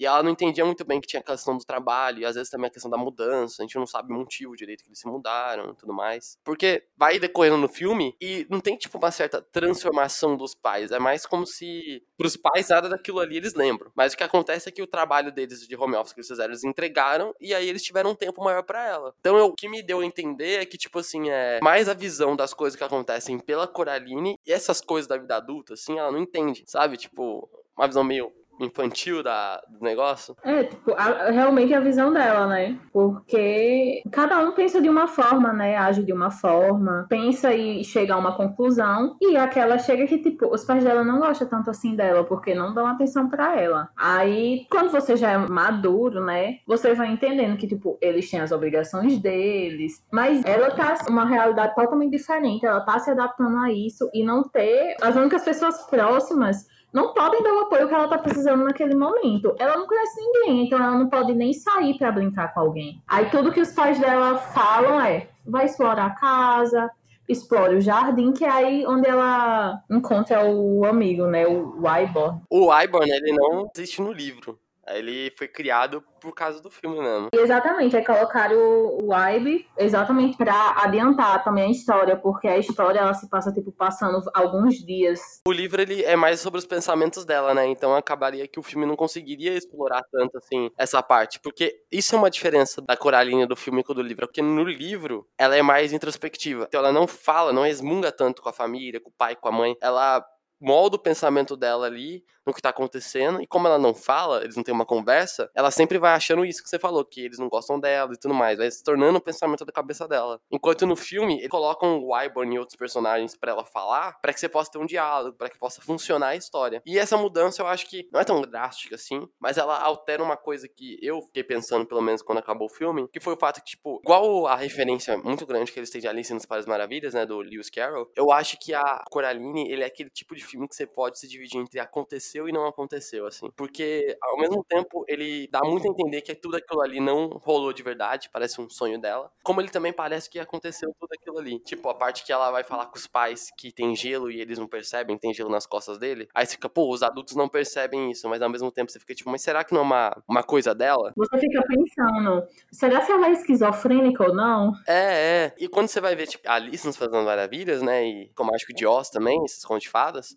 E 0.02 0.06
ela 0.06 0.20
não 0.20 0.30
entendia 0.30 0.64
muito 0.64 0.84
bem 0.84 1.00
que 1.00 1.06
tinha 1.06 1.20
a 1.20 1.22
questão 1.22 1.56
do 1.56 1.64
trabalho, 1.64 2.18
e 2.18 2.24
às 2.24 2.34
vezes 2.34 2.50
também 2.50 2.66
a 2.66 2.72
questão 2.72 2.90
da 2.90 2.98
mudança, 2.98 3.62
a 3.62 3.64
gente 3.64 3.76
não 3.76 3.86
sabe 3.86 4.12
o 4.12 4.16
motivo 4.16 4.56
direito 4.56 4.82
que 4.82 4.88
eles 4.88 4.98
se 4.98 5.06
mudaram 5.06 5.70
e 5.70 5.76
tudo 5.76 5.94
mais. 5.94 6.36
Porque 6.42 6.82
vai 6.96 7.20
decorrendo 7.20 7.56
no 7.56 7.68
filme 7.68 8.12
e 8.20 8.44
não 8.50 8.58
tem, 8.58 8.76
tipo, 8.76 8.98
uma 8.98 9.12
certa 9.12 9.40
transformação 9.40 10.36
dos 10.36 10.56
pais. 10.56 10.90
É 10.90 10.98
mais 10.98 11.24
como 11.24 11.46
se, 11.46 12.02
pros 12.18 12.36
pais, 12.36 12.68
nada 12.68 12.88
daquilo 12.88 13.20
ali 13.20 13.36
eles 13.36 13.54
lembram. 13.54 13.92
Mas 13.94 14.12
o 14.12 14.16
que 14.16 14.24
acontece 14.24 14.68
é 14.68 14.72
que 14.72 14.82
o 14.82 14.88
trabalho 14.88 15.30
deles 15.30 15.68
de 15.68 15.76
home 15.76 15.94
office 15.94 16.12
que 16.12 16.18
eles 16.18 16.26
fizeram, 16.26 16.50
eles 16.50 16.64
entregaram, 16.64 17.32
e 17.40 17.54
aí 17.54 17.68
eles 17.68 17.84
tiveram 17.84 18.10
um 18.10 18.16
tempo 18.16 18.42
maior 18.42 18.64
para 18.64 18.84
ela. 18.84 19.14
Então, 19.20 19.38
eu, 19.38 19.46
o 19.46 19.54
que 19.54 19.68
me 19.68 19.84
deu 19.84 20.00
a 20.00 20.04
entender 20.04 20.62
é 20.62 20.66
que, 20.66 20.76
tipo 20.76 20.98
assim, 20.98 21.30
é 21.30 21.60
mais 21.62 21.88
a 21.88 21.94
visão 21.94 22.34
das 22.34 22.52
coisas 22.52 22.76
que 22.76 22.82
acontecem 22.82 23.38
pela 23.38 23.68
Coraline, 23.68 24.36
e 24.44 24.50
essas 24.52 24.80
coisas 24.80 25.06
da 25.06 25.16
vida 25.16 25.36
adulta, 25.36 25.74
assim, 25.74 25.96
ela 25.96 26.10
não 26.10 26.18
entende, 26.18 26.64
sabe? 26.66 26.96
Tipo, 26.96 27.48
uma 27.78 27.86
visão 27.86 28.02
meio 28.02 28.32
infantil 28.64 29.22
da, 29.22 29.60
do 29.68 29.84
negócio. 29.84 30.36
É, 30.42 30.64
tipo, 30.64 30.92
a, 30.92 31.30
realmente 31.30 31.74
a 31.74 31.80
visão 31.80 32.12
dela, 32.12 32.46
né? 32.46 32.78
Porque 32.92 34.02
cada 34.10 34.38
um 34.38 34.52
pensa 34.52 34.80
de 34.80 34.88
uma 34.88 35.06
forma, 35.06 35.52
né? 35.52 35.76
Age 35.76 36.02
de 36.02 36.12
uma 36.12 36.30
forma, 36.30 37.06
pensa 37.08 37.54
e 37.54 37.84
chega 37.84 38.14
a 38.14 38.18
uma 38.18 38.36
conclusão. 38.36 39.16
E 39.20 39.36
aquela 39.36 39.78
chega 39.78 40.06
que, 40.06 40.18
tipo, 40.18 40.46
os 40.46 40.64
pais 40.64 40.84
dela 40.84 41.04
não 41.04 41.20
gostam 41.20 41.48
tanto 41.48 41.70
assim 41.70 41.94
dela, 41.94 42.24
porque 42.24 42.54
não 42.54 42.74
dão 42.74 42.86
atenção 42.86 43.28
para 43.28 43.60
ela. 43.60 43.88
Aí, 43.96 44.66
quando 44.70 44.90
você 44.90 45.16
já 45.16 45.32
é 45.32 45.38
maduro, 45.38 46.24
né? 46.24 46.58
Você 46.66 46.94
vai 46.94 47.10
entendendo 47.10 47.56
que, 47.56 47.66
tipo, 47.66 47.98
eles 48.00 48.30
têm 48.30 48.40
as 48.40 48.52
obrigações 48.52 49.18
deles. 49.18 50.02
Mas 50.10 50.44
ela 50.44 50.70
tá 50.70 50.98
uma 51.08 51.24
realidade 51.24 51.74
totalmente 51.74 52.12
diferente. 52.12 52.66
Ela 52.66 52.80
tá 52.80 52.98
se 52.98 53.10
adaptando 53.10 53.58
a 53.58 53.72
isso 53.72 54.08
e 54.12 54.24
não 54.24 54.42
ter 54.42 54.96
as 55.00 55.16
únicas 55.16 55.44
pessoas 55.44 55.86
próximas 55.88 56.66
não 56.92 57.14
podem 57.14 57.42
dar 57.42 57.54
o 57.54 57.60
apoio 57.60 57.88
que 57.88 57.94
ela 57.94 58.08
tá 58.08 58.18
precisando 58.18 58.64
naquele 58.64 58.94
momento. 58.94 59.54
Ela 59.58 59.76
não 59.76 59.86
conhece 59.86 60.20
ninguém, 60.20 60.66
então 60.66 60.78
ela 60.78 60.98
não 60.98 61.08
pode 61.08 61.32
nem 61.32 61.52
sair 61.52 61.96
para 61.96 62.12
brincar 62.12 62.52
com 62.52 62.60
alguém. 62.60 63.02
Aí 63.08 63.30
tudo 63.30 63.52
que 63.52 63.60
os 63.60 63.72
pais 63.72 63.98
dela 63.98 64.36
falam 64.36 65.00
é: 65.00 65.28
vai 65.46 65.64
explorar 65.64 66.06
a 66.06 66.10
casa, 66.10 66.90
explore 67.28 67.76
o 67.76 67.80
jardim, 67.80 68.32
que 68.32 68.44
é 68.44 68.50
aí 68.50 68.86
onde 68.86 69.08
ela 69.08 69.82
encontra 69.90 70.44
o 70.44 70.84
amigo, 70.84 71.26
né? 71.26 71.46
O 71.46 71.82
Iborn. 71.86 72.42
O 72.50 72.72
Iborn, 72.78 73.10
ele 73.10 73.32
não 73.32 73.70
existe 73.74 74.02
no 74.02 74.12
livro. 74.12 74.58
Ele 74.88 75.32
foi 75.38 75.48
criado 75.48 76.02
por 76.20 76.34
causa 76.34 76.60
do 76.60 76.70
filme 76.70 77.00
mesmo. 77.00 77.28
Exatamente, 77.32 77.96
aí 77.96 78.04
colocaram 78.04 78.56
o, 78.56 79.08
o 79.08 79.14
Ibe 79.14 79.66
exatamente 79.76 80.36
para 80.36 80.82
adiantar 80.82 81.42
também 81.42 81.64
a 81.64 81.70
história, 81.70 82.16
porque 82.16 82.48
a 82.48 82.58
história 82.58 83.00
ela 83.00 83.14
se 83.14 83.28
passa 83.28 83.52
tipo 83.52 83.72
passando 83.72 84.20
alguns 84.34 84.76
dias. 84.84 85.20
O 85.46 85.52
livro 85.52 85.80
ele 85.80 86.02
é 86.02 86.16
mais 86.16 86.40
sobre 86.40 86.58
os 86.58 86.66
pensamentos 86.66 87.24
dela, 87.24 87.54
né? 87.54 87.66
Então 87.66 87.94
acabaria 87.94 88.46
que 88.46 88.58
o 88.58 88.62
filme 88.62 88.86
não 88.86 88.96
conseguiria 88.96 89.54
explorar 89.54 90.02
tanto 90.10 90.38
assim 90.38 90.70
essa 90.76 91.02
parte, 91.02 91.40
porque 91.40 91.74
isso 91.90 92.14
é 92.14 92.18
uma 92.18 92.30
diferença 92.30 92.82
da 92.82 92.96
Coraline 92.96 93.46
do 93.46 93.56
filme 93.56 93.82
com 93.82 93.92
do 93.92 94.02
livro, 94.02 94.26
porque 94.26 94.42
no 94.42 94.64
livro 94.64 95.26
ela 95.38 95.56
é 95.56 95.62
mais 95.62 95.92
introspectiva. 95.92 96.64
Então 96.68 96.80
ela 96.80 96.92
não 96.92 97.06
fala, 97.06 97.52
não 97.52 97.62
resmunga 97.62 98.10
tanto 98.10 98.42
com 98.42 98.48
a 98.48 98.52
família, 98.52 99.00
com 99.00 99.10
o 99.10 99.12
pai, 99.16 99.36
com 99.36 99.48
a 99.48 99.52
mãe. 99.52 99.76
Ela 99.80 100.24
molda 100.62 100.96
o 100.96 100.98
pensamento 100.98 101.56
dela 101.56 101.86
ali 101.86 102.24
no 102.46 102.52
que 102.52 102.62
tá 102.62 102.70
acontecendo, 102.70 103.40
e 103.40 103.46
como 103.46 103.68
ela 103.68 103.78
não 103.78 103.94
fala, 103.94 104.42
eles 104.42 104.56
não 104.56 104.64
têm 104.64 104.74
uma 104.74 104.84
conversa, 104.84 105.50
ela 105.54 105.70
sempre 105.70 105.98
vai 105.98 106.12
achando 106.12 106.44
isso 106.44 106.62
que 106.62 106.68
você 106.68 106.78
falou, 106.78 107.04
que 107.04 107.20
eles 107.20 107.38
não 107.38 107.48
gostam 107.48 107.78
dela 107.78 108.12
e 108.12 108.18
tudo 108.18 108.34
mais, 108.34 108.58
vai 108.58 108.70
se 108.70 108.82
tornando 108.82 109.18
o 109.18 109.20
pensamento 109.20 109.64
da 109.64 109.72
cabeça 109.72 110.08
dela. 110.08 110.40
Enquanto 110.50 110.86
no 110.86 110.96
filme, 110.96 111.38
eles 111.38 111.48
colocam 111.48 111.98
o 111.98 112.12
Wyborn 112.12 112.56
e 112.56 112.58
outros 112.58 112.76
personagens 112.76 113.36
para 113.36 113.52
ela 113.52 113.64
falar, 113.64 114.20
para 114.20 114.32
que 114.32 114.40
você 114.40 114.48
possa 114.48 114.70
ter 114.72 114.78
um 114.78 114.86
diálogo, 114.86 115.36
para 115.36 115.48
que 115.48 115.58
possa 115.58 115.80
funcionar 115.82 116.28
a 116.28 116.36
história. 116.36 116.82
E 116.84 116.98
essa 116.98 117.16
mudança 117.16 117.62
eu 117.62 117.66
acho 117.66 117.88
que 117.88 118.08
não 118.12 118.20
é 118.20 118.24
tão 118.24 118.40
drástica 118.42 118.96
assim, 118.96 119.28
mas 119.40 119.56
ela 119.56 119.80
altera 119.80 120.22
uma 120.22 120.36
coisa 120.36 120.68
que 120.68 120.98
eu 121.00 121.22
fiquei 121.22 121.44
pensando, 121.44 121.86
pelo 121.86 122.02
menos 122.02 122.22
quando 122.22 122.38
acabou 122.38 122.66
o 122.66 122.74
filme, 122.74 123.08
que 123.12 123.20
foi 123.20 123.34
o 123.34 123.38
fato 123.38 123.60
que, 123.60 123.70
tipo, 123.70 124.00
igual 124.02 124.46
a 124.46 124.56
referência 124.56 125.16
muito 125.16 125.46
grande 125.46 125.70
que 125.70 125.78
eles 125.78 125.90
têm 125.90 126.00
de 126.00 126.08
Alice 126.08 126.32
nas 126.34 126.46
Pares 126.46 126.66
Maravilhas, 126.66 127.14
né, 127.14 127.24
do 127.24 127.38
Lewis 127.38 127.70
Carroll, 127.70 128.10
eu 128.16 128.32
acho 128.32 128.58
que 128.58 128.74
a 128.74 129.04
Coraline, 129.10 129.70
ele 129.70 129.82
é 129.82 129.86
aquele 129.86 130.10
tipo 130.10 130.34
de 130.34 130.44
filme 130.52 130.68
que 130.68 130.76
você 130.76 130.86
pode 130.86 131.18
se 131.18 131.28
dividir 131.28 131.60
entre 131.60 131.80
aconteceu 131.80 132.48
e 132.48 132.52
não 132.52 132.66
aconteceu, 132.66 133.26
assim. 133.26 133.50
Porque, 133.56 134.16
ao 134.22 134.38
mesmo 134.38 134.64
tempo, 134.64 135.04
ele 135.08 135.48
dá 135.50 135.60
muito 135.64 135.86
a 135.86 135.90
entender 135.90 136.20
que 136.20 136.34
tudo 136.34 136.56
aquilo 136.56 136.80
ali 136.80 137.00
não 137.00 137.28
rolou 137.28 137.72
de 137.72 137.82
verdade, 137.82 138.28
parece 138.32 138.60
um 138.60 138.68
sonho 138.68 139.00
dela. 139.00 139.30
Como 139.42 139.60
ele 139.60 139.70
também 139.70 139.92
parece 139.92 140.28
que 140.28 140.38
aconteceu 140.38 140.94
tudo 140.98 141.10
aquilo 141.12 141.38
ali. 141.38 141.58
Tipo, 141.60 141.88
a 141.88 141.94
parte 141.94 142.24
que 142.24 142.32
ela 142.32 142.50
vai 142.50 142.62
falar 142.64 142.86
com 142.86 142.96
os 142.96 143.06
pais 143.06 143.50
que 143.56 143.72
tem 143.72 143.94
gelo 143.96 144.30
e 144.30 144.40
eles 144.40 144.58
não 144.58 144.66
percebem, 144.66 145.18
tem 145.18 145.32
gelo 145.34 145.50
nas 145.50 145.66
costas 145.66 145.98
dele. 145.98 146.28
Aí 146.34 146.46
você 146.46 146.52
fica, 146.52 146.68
pô, 146.68 146.92
os 146.92 147.02
adultos 147.02 147.34
não 147.34 147.48
percebem 147.48 148.10
isso, 148.10 148.28
mas 148.28 148.42
ao 148.42 148.50
mesmo 148.50 148.70
tempo 148.70 148.90
você 148.90 148.98
fica 148.98 149.14
tipo, 149.14 149.30
mas 149.30 149.42
será 149.42 149.64
que 149.64 149.72
não 149.72 149.80
é 149.80 149.84
uma, 149.84 150.22
uma 150.28 150.42
coisa 150.42 150.74
dela? 150.74 151.12
Você 151.16 151.38
fica 151.38 151.62
pensando, 151.66 152.46
será 152.70 153.00
que 153.00 153.12
ela 153.12 153.28
é 153.28 153.32
esquizofrênica 153.32 154.24
ou 154.24 154.34
não? 154.34 154.72
É, 154.86 155.46
é. 155.46 155.54
E 155.58 155.68
quando 155.68 155.88
você 155.88 156.00
vai 156.00 156.14
ver, 156.14 156.26
tipo, 156.26 156.48
Alice 156.48 156.86
nos 156.86 156.96
Fazendo 156.96 157.24
Maravilhas, 157.24 157.82
né, 157.82 158.04
e 158.04 158.28
como 158.34 158.54
acho 158.54 158.66
que 158.66 158.74
de 158.74 158.86
Oz 158.86 159.10
também, 159.10 159.42
esses 159.44 159.64
contos 159.64 159.84
de 159.84 159.90
fadas, 159.90 160.36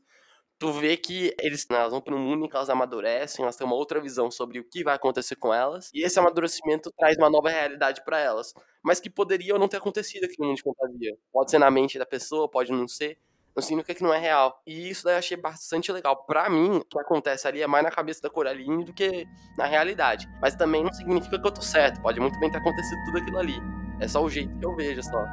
tu 0.57 0.71
vê 0.71 0.97
que 0.97 1.35
eles, 1.39 1.65
elas 1.69 1.91
vão 1.91 2.01
para 2.01 2.15
um 2.15 2.19
mundo 2.19 2.45
em 2.45 2.49
que 2.49 2.55
elas 2.55 2.69
amadurecem, 2.69 3.43
elas 3.43 3.55
têm 3.55 3.67
uma 3.67 3.75
outra 3.75 3.99
visão 3.99 4.31
sobre 4.31 4.59
o 4.59 4.63
que 4.63 4.83
vai 4.83 4.95
acontecer 4.95 5.35
com 5.35 5.53
elas, 5.53 5.89
e 5.93 6.03
esse 6.03 6.17
amadurecimento 6.19 6.91
traz 6.97 7.17
uma 7.17 7.29
nova 7.29 7.49
realidade 7.49 8.03
para 8.03 8.19
elas, 8.19 8.53
mas 8.83 8.99
que 8.99 9.09
poderia 9.09 9.53
ou 9.53 9.59
não 9.59 9.67
ter 9.67 9.77
acontecido 9.77 10.25
aqui 10.25 10.35
no 10.39 10.47
mundo 10.47 10.57
de 10.57 10.63
fantasia. 10.63 11.17
Pode 11.31 11.51
ser 11.51 11.59
na 11.59 11.69
mente 11.69 11.99
da 11.99 12.05
pessoa, 12.05 12.49
pode 12.49 12.71
não 12.71 12.87
ser, 12.87 13.17
não 13.55 13.63
significa 13.63 13.95
que 13.95 14.03
não 14.03 14.13
é 14.13 14.19
real. 14.19 14.61
E 14.67 14.89
isso 14.89 15.05
daí 15.05 15.13
eu 15.13 15.19
achei 15.19 15.37
bastante 15.37 15.91
legal. 15.91 16.25
Para 16.25 16.49
mim, 16.49 16.77
o 16.77 16.83
que 16.85 16.99
acontece 16.99 17.47
ali 17.47 17.61
é 17.61 17.67
mais 17.67 17.83
na 17.83 17.89
cabeça 17.89 18.21
da 18.21 18.29
Coraline 18.29 18.83
do 18.83 18.93
que 18.93 19.25
na 19.57 19.65
realidade. 19.65 20.27
Mas 20.41 20.55
também 20.55 20.83
não 20.83 20.91
significa 20.91 21.39
que 21.39 21.47
eu 21.47 21.51
tô 21.53 21.61
certo, 21.61 22.01
pode 22.01 22.19
muito 22.19 22.37
bem 22.39 22.51
ter 22.51 22.57
acontecido 22.57 22.99
tudo 23.05 23.19
aquilo 23.19 23.39
ali. 23.39 23.55
É 24.01 24.07
só 24.07 24.21
o 24.21 24.29
jeito 24.29 24.57
que 24.59 24.65
eu 24.65 24.75
vejo, 24.75 25.01
só. 25.03 25.25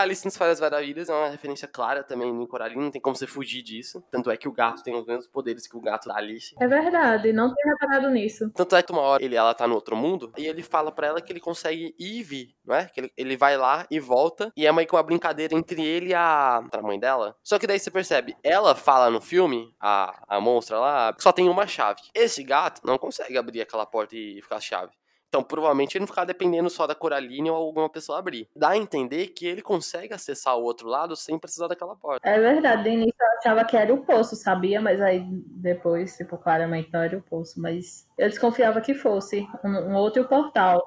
Alice 0.00 0.24
nos 0.24 0.36
Faz 0.36 0.60
Maravilhas 0.60 1.08
é 1.08 1.14
uma 1.14 1.28
referência 1.28 1.68
clara 1.68 2.02
também 2.02 2.28
em 2.28 2.46
Coraline, 2.46 2.84
não 2.84 2.90
tem 2.90 3.00
como 3.00 3.16
você 3.16 3.26
fugir 3.26 3.62
disso. 3.62 4.02
Tanto 4.10 4.30
é 4.30 4.36
que 4.36 4.48
o 4.48 4.52
gato 4.52 4.82
tem 4.82 4.94
os 4.94 5.06
mesmos 5.06 5.26
poderes 5.26 5.66
que 5.66 5.76
o 5.76 5.80
gato 5.80 6.08
da 6.08 6.16
Alice. 6.16 6.54
É 6.60 6.66
verdade, 6.66 7.32
não 7.32 7.54
tinha 7.54 7.74
reparado 7.74 8.10
nisso. 8.10 8.50
Tanto 8.50 8.76
é 8.76 8.82
que 8.82 8.92
uma 8.92 9.02
hora 9.02 9.24
ele, 9.24 9.36
ela 9.36 9.54
tá 9.54 9.66
no 9.66 9.74
outro 9.74 9.96
mundo 9.96 10.32
e 10.36 10.46
ele 10.46 10.62
fala 10.62 10.90
para 10.90 11.06
ela 11.06 11.20
que 11.20 11.32
ele 11.32 11.40
consegue 11.40 11.94
ir 11.98 12.18
e 12.18 12.22
vir, 12.22 12.54
não 12.64 12.74
é? 12.74 12.86
Que 12.86 13.00
ele, 13.00 13.12
ele 13.16 13.36
vai 13.36 13.56
lá 13.56 13.86
e 13.90 14.00
volta 14.00 14.52
e 14.56 14.66
é 14.66 14.72
meio 14.72 14.86
que 14.86 14.94
uma 14.94 15.02
brincadeira 15.02 15.54
entre 15.54 15.82
ele 15.82 16.10
e 16.10 16.14
a, 16.14 16.62
a 16.72 16.82
mãe 16.82 16.98
dela. 16.98 17.36
Só 17.42 17.58
que 17.58 17.66
daí 17.66 17.78
você 17.78 17.90
percebe, 17.90 18.36
ela 18.42 18.74
fala 18.74 19.10
no 19.10 19.20
filme, 19.20 19.74
a, 19.80 20.24
a 20.28 20.40
monstra 20.40 20.78
lá, 20.78 21.12
que 21.12 21.22
só 21.22 21.32
tem 21.32 21.48
uma 21.48 21.66
chave. 21.66 22.00
Esse 22.14 22.42
gato 22.42 22.80
não 22.84 22.98
consegue 22.98 23.36
abrir 23.38 23.60
aquela 23.60 23.86
porta 23.86 24.16
e 24.16 24.40
ficar 24.42 24.56
a 24.56 24.60
chave. 24.60 24.92
Então, 25.30 25.44
provavelmente 25.44 25.96
ele 25.96 26.02
não 26.02 26.08
ficar 26.08 26.24
dependendo 26.24 26.68
só 26.68 26.88
da 26.88 26.94
Coraline 26.94 27.48
ou 27.48 27.56
alguma 27.56 27.88
pessoa 27.88 28.18
abrir. 28.18 28.48
Dá 28.54 28.70
a 28.70 28.76
entender 28.76 29.28
que 29.28 29.46
ele 29.46 29.62
consegue 29.62 30.12
acessar 30.12 30.56
o 30.56 30.62
outro 30.64 30.88
lado 30.88 31.14
sem 31.14 31.38
precisar 31.38 31.68
daquela 31.68 31.94
porta. 31.94 32.28
É 32.28 32.36
verdade, 32.36 32.82
no 32.82 32.88
início 32.88 33.14
eu 33.20 33.38
achava 33.38 33.64
que 33.64 33.76
era 33.76 33.94
o 33.94 34.04
poço, 34.04 34.34
sabia? 34.34 34.80
Mas 34.80 35.00
aí 35.00 35.24
depois, 35.24 36.16
tipo, 36.16 36.36
claramente 36.36 36.90
não 36.92 37.00
era 37.00 37.16
o 37.16 37.22
poço. 37.22 37.60
Mas 37.60 38.08
eu 38.18 38.28
desconfiava 38.28 38.80
que 38.80 38.92
fosse 38.92 39.46
um, 39.64 39.68
um 39.68 39.94
outro 39.94 40.24
portal. 40.24 40.84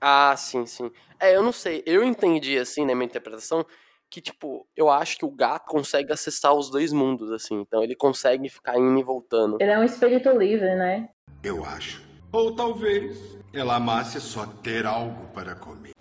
Ah, 0.00 0.34
sim, 0.36 0.66
sim. 0.66 0.90
É, 1.20 1.36
eu 1.36 1.42
não 1.42 1.52
sei. 1.52 1.80
Eu 1.86 2.02
entendi, 2.02 2.58
assim, 2.58 2.84
na 2.84 2.92
minha 2.92 3.06
interpretação, 3.06 3.64
que, 4.10 4.20
tipo, 4.20 4.66
eu 4.76 4.90
acho 4.90 5.16
que 5.16 5.24
o 5.24 5.30
gato 5.30 5.66
consegue 5.66 6.12
acessar 6.12 6.52
os 6.52 6.68
dois 6.68 6.92
mundos, 6.92 7.30
assim. 7.30 7.60
Então 7.60 7.84
ele 7.84 7.94
consegue 7.94 8.48
ficar 8.48 8.76
indo 8.76 8.98
e 8.98 9.02
voltando. 9.04 9.58
Ele 9.60 9.70
é 9.70 9.78
um 9.78 9.84
espírito 9.84 10.28
livre, 10.30 10.74
né? 10.74 11.08
Eu 11.44 11.64
acho. 11.64 12.02
Ou 12.32 12.52
talvez 12.56 13.43
ela 13.54 13.76
amasse 13.76 14.20
só 14.20 14.46
ter 14.46 14.84
algo 14.84 15.28
para 15.32 15.54
comer. 15.54 15.92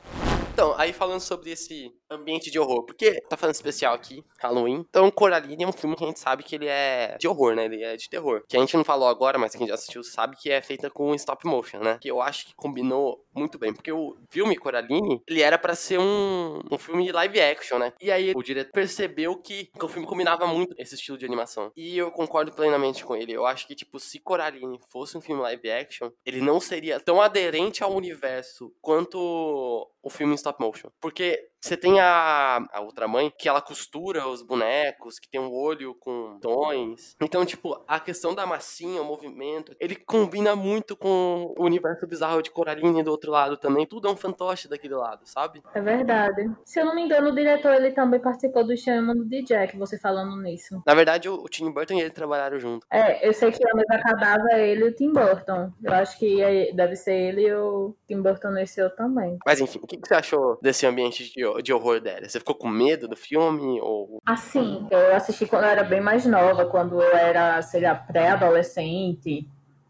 Então, 0.51 0.73
aí 0.77 0.91
falando 0.91 1.21
sobre 1.21 1.51
esse 1.51 1.91
ambiente 2.15 2.51
de 2.51 2.59
horror, 2.59 2.83
porque 2.83 3.21
tá 3.21 3.37
falando 3.37 3.55
especial 3.55 3.93
aqui, 3.93 4.23
Halloween. 4.39 4.85
Então, 4.89 5.09
Coraline 5.11 5.63
é 5.63 5.67
um 5.67 5.71
filme 5.71 5.95
que 5.95 6.03
a 6.03 6.07
gente 6.07 6.19
sabe 6.19 6.43
que 6.43 6.55
ele 6.55 6.67
é 6.67 7.17
de 7.19 7.27
horror, 7.27 7.55
né? 7.55 7.65
Ele 7.65 7.83
é 7.83 7.95
de 7.95 8.09
terror. 8.09 8.43
Que 8.47 8.57
a 8.57 8.59
gente 8.59 8.75
não 8.75 8.83
falou 8.83 9.07
agora, 9.07 9.37
mas 9.37 9.55
quem 9.55 9.67
já 9.67 9.73
assistiu 9.73 10.03
sabe 10.03 10.35
que 10.37 10.51
é 10.51 10.61
feita 10.61 10.89
com 10.89 11.13
stop 11.15 11.45
motion, 11.45 11.79
né? 11.79 11.97
Que 12.01 12.09
eu 12.09 12.21
acho 12.21 12.45
que 12.45 12.55
combinou 12.55 13.23
muito 13.35 13.57
bem, 13.57 13.73
porque 13.73 13.91
o 13.91 14.15
filme 14.29 14.55
Coraline, 14.55 15.21
ele 15.27 15.41
era 15.41 15.57
para 15.57 15.75
ser 15.75 15.99
um, 15.99 16.61
um 16.71 16.77
filme 16.77 17.11
live 17.11 17.41
action, 17.41 17.77
né? 17.79 17.93
E 18.01 18.11
aí 18.11 18.33
o 18.35 18.43
diretor 18.43 18.71
percebeu 18.71 19.35
que, 19.37 19.65
que 19.77 19.85
o 19.85 19.87
filme 19.87 20.07
combinava 20.07 20.45
muito 20.47 20.75
esse 20.77 20.95
estilo 20.95 21.17
de 21.17 21.25
animação. 21.25 21.71
E 21.75 21.97
eu 21.97 22.11
concordo 22.11 22.51
plenamente 22.51 23.03
com 23.03 23.15
ele. 23.15 23.31
Eu 23.31 23.45
acho 23.45 23.67
que, 23.67 23.75
tipo, 23.75 23.99
se 23.99 24.19
Coraline 24.19 24.79
fosse 24.89 25.17
um 25.17 25.21
filme 25.21 25.41
live 25.41 25.71
action, 25.71 26.11
ele 26.25 26.41
não 26.41 26.59
seria 26.59 26.99
tão 26.99 27.21
aderente 27.21 27.83
ao 27.83 27.93
universo 27.93 28.73
quanto 28.81 29.89
o 30.01 30.09
filme 30.09 30.35
stop 30.35 30.61
motion. 30.61 30.89
Porque 30.99 31.49
você 31.63 31.77
tem 31.77 31.97
a, 32.01 32.61
a 32.73 32.81
outra 32.81 33.07
mãe 33.07 33.31
que 33.37 33.47
ela 33.47 33.61
costura 33.61 34.27
os 34.27 34.41
bonecos, 34.41 35.17
que 35.17 35.29
tem 35.29 35.39
um 35.39 35.49
olho 35.49 35.95
com 35.95 36.37
tons. 36.41 37.15
Então, 37.21 37.45
tipo, 37.45 37.81
a 37.87 38.01
questão 38.01 38.35
da 38.35 38.45
massinha, 38.45 39.01
o 39.01 39.05
movimento, 39.05 39.73
ele 39.79 39.95
combina 39.95 40.57
muito 40.57 40.93
com 40.93 41.53
o 41.57 41.63
universo 41.63 42.05
bizarro 42.05 42.41
de 42.41 42.51
Coraline 42.51 43.01
do 43.01 43.11
outro 43.11 43.31
lado 43.31 43.55
também. 43.55 43.85
Tudo 43.85 44.09
é 44.09 44.11
um 44.11 44.17
fantoche 44.17 44.67
daquele 44.67 44.95
lado, 44.95 45.21
sabe? 45.23 45.63
É 45.73 45.79
verdade. 45.79 46.51
Se 46.65 46.81
eu 46.81 46.85
não 46.85 46.93
me 46.93 47.03
engano, 47.03 47.29
o 47.29 47.35
diretor 47.35 47.73
ele 47.75 47.91
também 47.91 48.19
participou 48.19 48.65
do 48.65 48.75
Chamando 48.75 49.23
de 49.23 49.43
Jack, 49.43 49.77
você 49.77 49.97
falando 49.97 50.35
nisso. 50.41 50.83
Na 50.85 50.93
verdade, 50.93 51.29
o, 51.29 51.35
o 51.35 51.47
Tim 51.47 51.71
Burton 51.71 51.93
e 51.93 52.01
ele 52.01 52.09
trabalharam 52.09 52.59
junto. 52.59 52.85
É, 52.91 53.25
eu 53.25 53.31
sei 53.31 53.53
que 53.53 53.63
a 53.65 53.73
mesa 53.73 54.47
é 54.51 54.69
ele 54.69 54.83
e 54.83 54.87
o 54.89 54.93
Tim 54.93 55.13
Burton. 55.13 55.71
Eu 55.81 55.93
acho 55.93 56.19
que 56.19 56.41
é, 56.41 56.73
deve 56.73 56.97
ser 56.97 57.13
ele 57.13 57.47
e 57.47 57.53
o 57.53 57.95
Tim 58.05 58.21
Burton 58.21 58.49
nesse 58.49 58.81
outro 58.81 58.97
também. 58.97 59.37
Mas 59.45 59.61
enfim, 59.61 59.79
o 59.81 59.87
que, 59.87 59.95
que 59.95 60.05
você 60.05 60.15
achou 60.15 60.59
desse 60.61 60.85
ambiente 60.85 61.31
de, 61.31 61.52
de 61.61 61.73
horror 61.73 61.99
dela? 61.99 62.27
Você 62.27 62.39
ficou 62.39 62.55
com 62.55 62.67
medo 62.67 63.07
do 63.07 63.15
filme? 63.15 63.79
Ou... 63.81 64.19
Assim, 64.25 64.87
eu 64.89 65.15
assisti 65.15 65.45
quando 65.45 65.63
eu 65.63 65.69
era 65.69 65.83
bem 65.83 66.01
mais 66.01 66.25
nova, 66.25 66.65
quando 66.65 67.01
eu 67.01 67.15
era, 67.15 67.61
sei 67.61 67.81
lá, 67.81 67.95
pré-adolescente. 67.95 69.47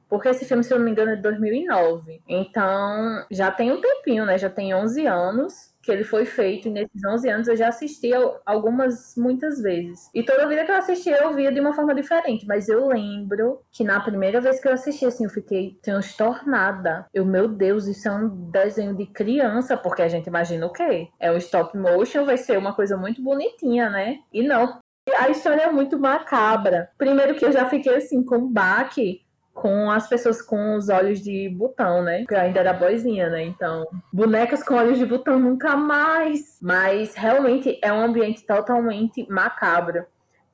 Porque 0.10 0.29
esse 0.29 0.46
filme, 0.46 0.63
se 0.63 0.72
eu 0.72 0.77
não 0.77 0.86
me 0.86 0.91
engano, 0.91 1.12
é 1.12 1.15
de 1.15 1.22
2009. 1.22 2.22
Então, 2.27 3.25
já 3.32 3.51
tem 3.51 3.72
um 3.72 3.82
tempinho, 3.82 4.25
né? 4.25 4.38
Já 4.38 4.50
tem 4.50 4.74
11 4.74 5.08
anos 5.08 5.73
que 5.84 5.92
ele 5.92 6.04
foi 6.06 6.25
feito, 6.25 6.70
e 6.70 6.72
nesses 6.72 7.06
11 7.06 7.30
anos 7.30 7.48
eu 7.48 7.56
já 7.56 7.68
assisti 7.68 8.12
algumas, 8.46 9.16
muitas 9.18 9.62
vezes. 9.62 10.10
E 10.16 10.24
toda 10.24 10.48
vida 10.48 10.63
que 10.63 10.72
eu 10.72 10.75
assisti 10.75 11.10
eu 11.10 11.34
via 11.34 11.52
de 11.52 11.60
uma 11.60 11.74
forma 11.74 11.94
diferente, 11.94 12.48
mas 12.48 12.70
eu 12.70 12.88
lembro 12.88 13.62
que 13.70 13.84
na 13.84 14.00
primeira 14.00 14.40
vez 14.40 14.60
que 14.60 14.68
eu 14.68 14.72
assisti, 14.72 15.06
assim, 15.06 15.25
eu 15.25 15.30
fiquei 15.30 15.78
transtornada. 15.82 17.06
Eu, 17.13 17.25
meu 17.25 17.48
Deus, 17.48 17.86
isso 17.86 18.08
é 18.08 18.12
um 18.12 18.30
desenho 18.50 18.96
de 18.96 19.06
criança, 19.06 19.75
porque 19.75 20.02
a 20.02 20.08
gente 20.08 20.28
imagina 20.28 20.66
o 20.66 20.72
quê? 20.72 21.10
É 21.20 21.32
um 21.32 21.38
stop 21.38 21.78
motion, 21.78 22.25
vai 22.25 22.38
ser 22.38 22.58
uma 22.58 22.74
coisa 22.74 22.96
muito 22.96 23.22
bonitinha, 23.22 23.90
né? 23.90 24.20
E 24.32 24.42
não. 24.42 24.80
A 25.18 25.30
história 25.30 25.63
é 25.63 25.72
muito 25.72 26.00
macabra. 26.00 26.90
Primeiro 26.98 27.36
que 27.36 27.44
eu 27.44 27.52
já 27.52 27.66
fiquei 27.70 27.96
assim 27.96 28.24
com 28.24 28.48
baque 28.48 29.22
com 29.63 29.89
as 29.89 30.10
pessoas 30.10 30.41
com 30.41 30.75
os 30.75 30.89
olhos 30.89 31.22
de 31.22 31.48
botão, 31.48 32.03
né? 32.03 32.25
Eu 32.29 32.38
ainda 32.38 32.60
era 32.60 32.74
boizinha, 32.74 33.29
né? 33.29 33.43
Então, 33.43 33.88
bonecas 34.12 34.62
com 34.62 34.75
olhos 34.75 35.00
de 35.00 35.05
botão 35.05 35.39
nunca 35.39 35.77
mais. 35.77 36.60
Mas 36.62 37.15
realmente 37.15 37.79
é 37.82 37.93
um 37.93 38.03
ambiente 38.03 38.46
totalmente 38.46 39.25
macabro. 39.29 40.05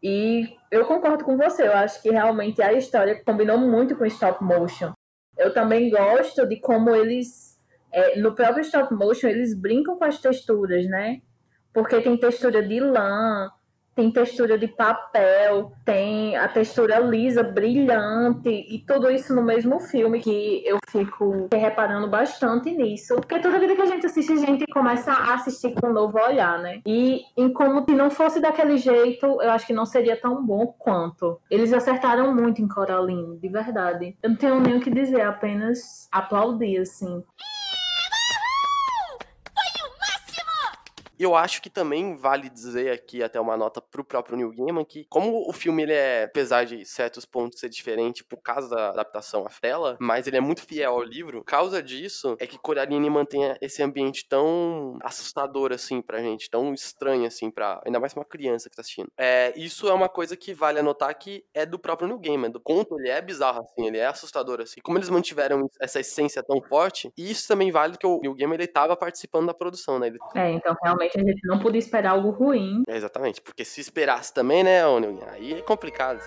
E 0.03 0.55
eu 0.69 0.85
concordo 0.85 1.25
com 1.25 1.35
você, 1.35 1.67
eu 1.67 1.73
acho 1.73 1.99
que 2.03 2.11
realmente 2.11 2.61
a 2.61 2.71
história 2.71 3.19
combinou 3.25 3.57
muito 3.57 3.95
com 3.95 4.05
stop 4.05 4.43
motion. 4.43 4.93
Eu 5.35 5.55
também 5.55 5.89
gosto 5.89 6.45
de 6.45 6.57
como 6.57 6.95
eles, 6.95 7.59
é, 7.91 8.19
no 8.19 8.35
próprio 8.35 8.61
stop 8.61 8.93
motion, 8.93 9.27
eles 9.27 9.59
brincam 9.59 9.97
com 9.97 10.05
as 10.05 10.19
texturas, 10.19 10.85
né? 10.85 11.19
Porque 11.73 11.99
tem 11.99 12.15
textura 12.15 12.61
de 12.61 12.79
lã, 12.79 13.49
tem 13.99 14.09
textura 14.09 14.57
de 14.57 14.65
papel, 14.65 15.73
tem 15.83 16.37
a 16.37 16.47
textura 16.47 16.99
lisa, 16.99 17.43
brilhante, 17.43 18.47
e 18.49 18.79
tudo 18.87 19.11
isso 19.11 19.35
no 19.35 19.43
mesmo 19.43 19.77
filme, 19.81 20.21
que 20.21 20.63
eu 20.65 20.77
fico 20.89 21.49
reparando 21.51 22.07
bastante 22.07 22.71
nisso. 22.71 23.15
Porque 23.15 23.39
toda 23.39 23.59
vida 23.59 23.75
que 23.75 23.81
a 23.81 23.87
gente 23.87 24.05
assiste, 24.05 24.31
a 24.31 24.37
gente 24.37 24.65
começa 24.67 25.11
a 25.11 25.33
assistir 25.33 25.73
com 25.73 25.87
um 25.87 25.93
novo 25.93 26.17
olhar, 26.17 26.57
né? 26.59 26.79
E 26.85 27.23
em 27.35 27.51
como 27.51 27.83
se 27.83 27.93
não 27.93 28.09
fosse 28.09 28.39
daquele 28.39 28.77
jeito, 28.77 29.25
eu 29.25 29.51
acho 29.51 29.67
que 29.67 29.73
não 29.73 29.85
seria 29.85 30.15
tão 30.15 30.45
bom 30.45 30.67
quanto. 30.79 31.37
Eles 31.51 31.73
acertaram 31.73 32.33
muito 32.33 32.61
em 32.61 32.69
Coraline, 32.69 33.37
de 33.37 33.49
verdade. 33.49 34.15
Eu 34.23 34.29
não 34.29 34.37
tenho 34.37 34.61
nem 34.61 34.77
o 34.77 34.79
que 34.79 34.89
dizer, 34.89 35.23
apenas 35.23 36.07
aplaudir, 36.09 36.77
assim. 36.77 37.21
Eu 41.19 41.35
acho 41.35 41.61
que 41.61 41.69
também 41.69 42.15
vale 42.15 42.49
dizer 42.49 42.91
aqui 42.91 43.21
até 43.21 43.39
uma 43.39 43.57
nota 43.57 43.81
pro 43.81 44.03
próprio 44.03 44.37
Neil 44.37 44.51
Gaiman 44.51 44.85
que 44.85 45.05
como 45.09 45.47
o 45.47 45.53
filme 45.53 45.83
ele 45.83 45.93
é, 45.93 46.23
apesar 46.23 46.65
de 46.65 46.85
certos 46.85 47.25
pontos 47.25 47.59
ser 47.59 47.69
diferente 47.69 48.23
por 48.23 48.37
causa 48.37 48.69
da 48.69 48.89
adaptação 48.89 49.45
à 49.45 49.49
tela, 49.49 49.97
mas 49.99 50.27
ele 50.27 50.37
é 50.37 50.41
muito 50.41 50.63
fiel 50.63 50.93
ao 50.93 51.03
livro, 51.03 51.43
causa 51.43 51.81
disso 51.81 52.35
é 52.39 52.47
que 52.47 52.57
Coraline 52.57 53.09
mantenha 53.09 53.57
esse 53.61 53.81
ambiente 53.83 54.27
tão 54.27 54.97
assustador 55.03 55.71
assim 55.71 56.01
pra 56.01 56.19
gente, 56.19 56.49
tão 56.49 56.73
estranho 56.73 57.25
assim 57.25 57.51
para 57.51 57.81
ainda 57.85 57.99
mais 57.99 58.13
pra 58.13 58.21
uma 58.21 58.25
criança 58.25 58.69
que 58.69 58.75
tá 58.75 58.81
assistindo. 58.81 59.11
É, 59.17 59.53
isso 59.55 59.87
é 59.87 59.93
uma 59.93 60.09
coisa 60.09 60.35
que 60.35 60.53
vale 60.53 60.79
anotar 60.79 61.17
que 61.17 61.43
é 61.53 61.65
do 61.65 61.79
próprio 61.79 62.07
Neil 62.07 62.19
Gaiman, 62.19 62.51
do 62.51 62.59
conto, 62.59 62.99
ele 62.99 63.09
é 63.09 63.21
bizarro 63.21 63.61
assim, 63.61 63.87
ele 63.87 63.97
é 63.97 64.05
assustador 64.05 64.61
assim. 64.61 64.79
Como 64.81 64.97
eles 64.97 65.09
mantiveram 65.09 65.69
essa 65.79 65.99
essência 65.99 66.43
tão 66.43 66.61
forte, 66.61 67.11
isso 67.17 67.47
também 67.47 67.71
vale 67.71 67.97
que 67.97 68.07
o 68.07 68.19
Neil 68.21 68.35
Gaiman 68.35 68.55
ele 68.55 68.67
tava 68.67 68.95
participando 68.95 69.47
da 69.47 69.53
produção, 69.53 69.99
né? 69.99 70.07
Ele... 70.07 70.17
É, 70.35 70.51
então 70.51 70.75
realmente 70.81 71.08
a 71.17 71.23
gente 71.23 71.45
não 71.45 71.59
podia 71.59 71.79
esperar 71.79 72.11
algo 72.11 72.29
ruim. 72.29 72.83
É, 72.87 72.97
exatamente, 72.97 73.41
porque 73.41 73.63
se 73.63 73.79
esperasse 73.79 74.33
também, 74.33 74.63
né, 74.63 74.81
aí 75.31 75.53
é 75.53 75.61
complicado. 75.61 76.21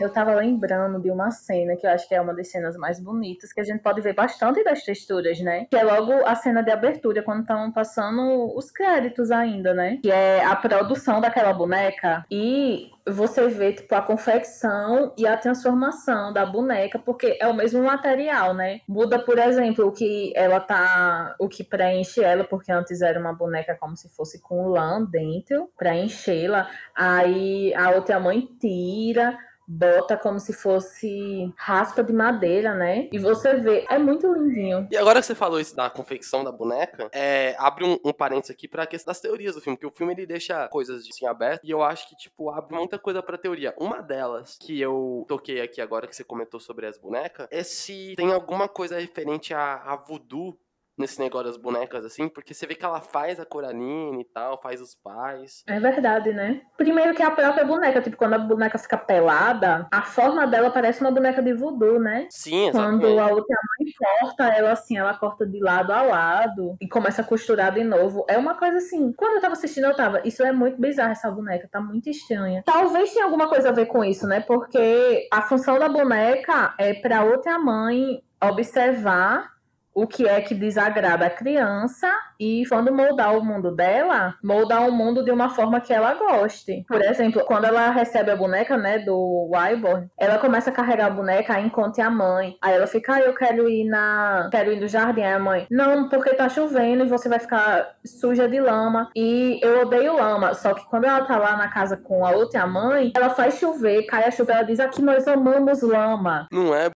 Eu 0.00 0.10
tava 0.10 0.34
lembrando 0.34 1.00
de 1.00 1.10
uma 1.10 1.30
cena 1.30 1.76
que 1.76 1.86
eu 1.86 1.90
acho 1.90 2.08
que 2.08 2.14
é 2.14 2.20
uma 2.20 2.34
das 2.34 2.50
cenas 2.50 2.76
mais 2.76 2.98
bonitas, 2.98 3.52
que 3.52 3.60
a 3.60 3.64
gente 3.64 3.80
pode 3.80 4.00
ver 4.00 4.14
bastante 4.14 4.62
das 4.64 4.82
texturas, 4.82 5.38
né? 5.40 5.66
Que 5.70 5.76
é 5.76 5.84
logo 5.84 6.12
a 6.26 6.34
cena 6.34 6.62
de 6.62 6.70
abertura, 6.70 7.22
quando 7.22 7.42
estão 7.42 7.70
passando 7.70 8.56
os 8.56 8.70
créditos 8.70 9.30
ainda, 9.30 9.72
né? 9.72 9.98
Que 10.02 10.10
é 10.10 10.44
a 10.44 10.56
produção 10.56 11.20
daquela 11.20 11.52
boneca. 11.52 12.24
E 12.30 12.90
você 13.06 13.48
vê, 13.48 13.72
tipo, 13.72 13.94
a 13.94 14.02
confecção 14.02 15.12
e 15.16 15.26
a 15.26 15.36
transformação 15.36 16.32
da 16.32 16.44
boneca, 16.44 16.98
porque 16.98 17.36
é 17.40 17.46
o 17.46 17.54
mesmo 17.54 17.82
material, 17.82 18.54
né? 18.54 18.80
Muda, 18.88 19.18
por 19.18 19.38
exemplo, 19.38 19.86
o 19.86 19.92
que 19.92 20.32
ela 20.34 20.58
tá. 20.58 21.36
O 21.38 21.48
que 21.48 21.62
preenche 21.62 22.22
ela, 22.22 22.44
porque 22.44 22.72
antes 22.72 23.00
era 23.00 23.20
uma 23.20 23.32
boneca 23.32 23.76
como 23.78 23.96
se 23.96 24.08
fosse 24.08 24.40
com 24.40 24.68
lã 24.68 25.04
dentro, 25.04 25.70
pra 25.76 25.94
enchê-la. 25.94 26.68
Aí 26.94 27.72
a 27.74 27.90
outra 27.90 28.18
mãe 28.18 28.48
tira 28.58 29.38
bota 29.66 30.16
como 30.16 30.38
se 30.38 30.52
fosse 30.52 31.52
raspa 31.56 32.02
de 32.02 32.12
madeira, 32.12 32.74
né? 32.74 33.08
E 33.12 33.18
você 33.18 33.54
vê, 33.54 33.84
é 33.88 33.98
muito 33.98 34.32
lindinho. 34.32 34.86
E 34.90 34.96
agora 34.96 35.20
que 35.20 35.26
você 35.26 35.34
falou 35.34 35.60
isso 35.60 35.74
da 35.74 35.88
confecção 35.90 36.44
da 36.44 36.52
boneca, 36.52 37.08
é, 37.12 37.54
abre 37.58 37.84
um, 37.84 37.98
um 38.04 38.12
parênteses 38.12 38.50
aqui 38.50 38.68
pra 38.68 38.86
questão 38.86 39.10
das 39.10 39.20
teorias 39.20 39.54
do 39.54 39.60
filme, 39.60 39.76
que 39.76 39.86
o 39.86 39.90
filme 39.90 40.12
ele 40.12 40.26
deixa 40.26 40.68
coisas 40.68 41.06
assim 41.08 41.26
abertas 41.26 41.60
e 41.64 41.70
eu 41.70 41.82
acho 41.82 42.08
que, 42.08 42.16
tipo, 42.16 42.50
abre 42.50 42.76
muita 42.76 42.98
coisa 42.98 43.22
pra 43.22 43.38
teoria. 43.38 43.74
Uma 43.78 44.00
delas 44.00 44.56
que 44.60 44.80
eu 44.80 45.24
toquei 45.28 45.60
aqui 45.60 45.80
agora 45.80 46.06
que 46.06 46.14
você 46.14 46.24
comentou 46.24 46.60
sobre 46.60 46.86
as 46.86 46.98
bonecas 46.98 47.48
é 47.50 47.62
se 47.62 48.14
tem 48.16 48.32
alguma 48.32 48.68
coisa 48.68 48.98
referente 48.98 49.54
a, 49.54 49.76
a 49.76 49.96
voodoo 49.96 50.56
nesse 50.96 51.18
negócio 51.18 51.48
das 51.48 51.56
bonecas, 51.56 52.04
assim, 52.04 52.28
porque 52.28 52.54
você 52.54 52.66
vê 52.66 52.74
que 52.74 52.84
ela 52.84 53.00
faz 53.00 53.40
a 53.40 53.44
Coraline 53.44 54.20
e 54.20 54.24
tal, 54.24 54.60
faz 54.60 54.80
os 54.80 54.94
pais. 54.94 55.62
É 55.66 55.78
verdade, 55.80 56.32
né? 56.32 56.62
Primeiro 56.76 57.14
que 57.14 57.22
a 57.22 57.30
própria 57.30 57.64
boneca, 57.64 58.00
tipo, 58.00 58.16
quando 58.16 58.34
a 58.34 58.38
boneca 58.38 58.78
fica 58.78 58.96
pelada, 58.96 59.86
a 59.92 60.02
forma 60.02 60.46
dela 60.46 60.70
parece 60.70 61.00
uma 61.00 61.10
boneca 61.10 61.42
de 61.42 61.52
voodoo, 61.52 61.98
né? 61.98 62.26
Sim, 62.30 62.70
Quando 62.70 63.06
exatamente. 63.06 63.18
a 63.18 63.34
outra 63.34 63.56
mãe 63.56 63.92
corta 63.98 64.44
ela 64.48 64.72
assim, 64.72 64.96
ela 64.96 65.14
corta 65.14 65.46
de 65.46 65.60
lado 65.60 65.92
a 65.92 66.02
lado 66.02 66.76
e 66.80 66.88
começa 66.88 67.22
a 67.22 67.24
costurar 67.24 67.72
de 67.72 67.82
novo. 67.82 68.24
É 68.28 68.38
uma 68.38 68.54
coisa 68.54 68.78
assim. 68.78 69.12
Quando 69.12 69.36
eu 69.36 69.40
tava 69.40 69.54
assistindo, 69.54 69.84
eu 69.86 69.96
tava. 69.96 70.20
Isso 70.24 70.42
é 70.42 70.52
muito 70.52 70.80
bizarro, 70.80 71.12
essa 71.12 71.30
boneca, 71.30 71.68
tá 71.70 71.80
muito 71.80 72.08
estranha. 72.08 72.62
Talvez 72.64 73.12
tenha 73.12 73.24
alguma 73.24 73.48
coisa 73.48 73.70
a 73.70 73.72
ver 73.72 73.86
com 73.86 74.04
isso, 74.04 74.26
né? 74.26 74.40
Porque 74.40 75.28
a 75.32 75.42
função 75.42 75.78
da 75.78 75.88
boneca 75.88 76.74
é 76.78 76.94
pra 76.94 77.24
outra 77.24 77.58
mãe 77.58 78.22
observar 78.42 79.53
o 79.94 80.06
que 80.06 80.26
é 80.26 80.40
que 80.40 80.54
desagrada 80.54 81.26
a 81.26 81.30
criança 81.30 82.10
e 82.38 82.64
quando 82.68 82.92
moldar 82.92 83.36
o 83.36 83.44
mundo 83.44 83.74
dela, 83.74 84.34
moldar 84.42 84.88
o 84.88 84.92
mundo 84.92 85.24
de 85.24 85.30
uma 85.30 85.48
forma 85.48 85.80
que 85.80 85.92
ela 85.92 86.14
goste. 86.14 86.84
Por 86.88 87.00
exemplo, 87.00 87.44
quando 87.44 87.64
ela 87.64 87.90
recebe 87.90 88.30
a 88.30 88.36
boneca, 88.36 88.76
né, 88.76 88.98
do 88.98 89.50
Wyborn, 89.52 90.10
ela 90.18 90.38
começa 90.38 90.70
a 90.70 90.72
carregar 90.72 91.06
a 91.06 91.10
boneca, 91.10 91.54
aí 91.54 91.64
encontra 91.64 92.06
a 92.06 92.10
mãe. 92.10 92.56
Aí 92.60 92.74
ela 92.74 92.86
fica, 92.86 93.14
ah, 93.14 93.20
eu 93.20 93.34
quero 93.34 93.68
ir 93.68 93.84
na, 93.84 94.48
quero 94.50 94.72
ir 94.72 94.80
no 94.80 94.88
jardim. 94.88 95.22
Aí 95.22 95.32
a 95.32 95.38
mãe, 95.38 95.66
não, 95.70 96.08
porque 96.08 96.34
tá 96.34 96.48
chovendo 96.48 97.04
e 97.04 97.08
você 97.08 97.28
vai 97.28 97.38
ficar 97.38 97.94
suja 98.04 98.48
de 98.48 98.60
lama. 98.60 99.10
E 99.14 99.60
eu 99.62 99.82
odeio 99.82 100.16
lama. 100.16 100.54
Só 100.54 100.74
que 100.74 100.84
quando 100.86 101.04
ela 101.04 101.24
tá 101.24 101.38
lá 101.38 101.56
na 101.56 101.68
casa 101.68 101.96
com 101.96 102.26
a 102.26 102.30
outra 102.30 102.66
mãe, 102.66 103.12
ela 103.14 103.30
faz 103.30 103.58
chover, 103.58 104.06
cai 104.06 104.24
a 104.24 104.30
chuva, 104.30 104.52
ela 104.52 104.62
diz, 104.62 104.80
aqui 104.80 105.00
nós 105.00 105.28
amamos 105.28 105.82
lama. 105.82 106.48
Não 106.50 106.74
é? 106.74 106.90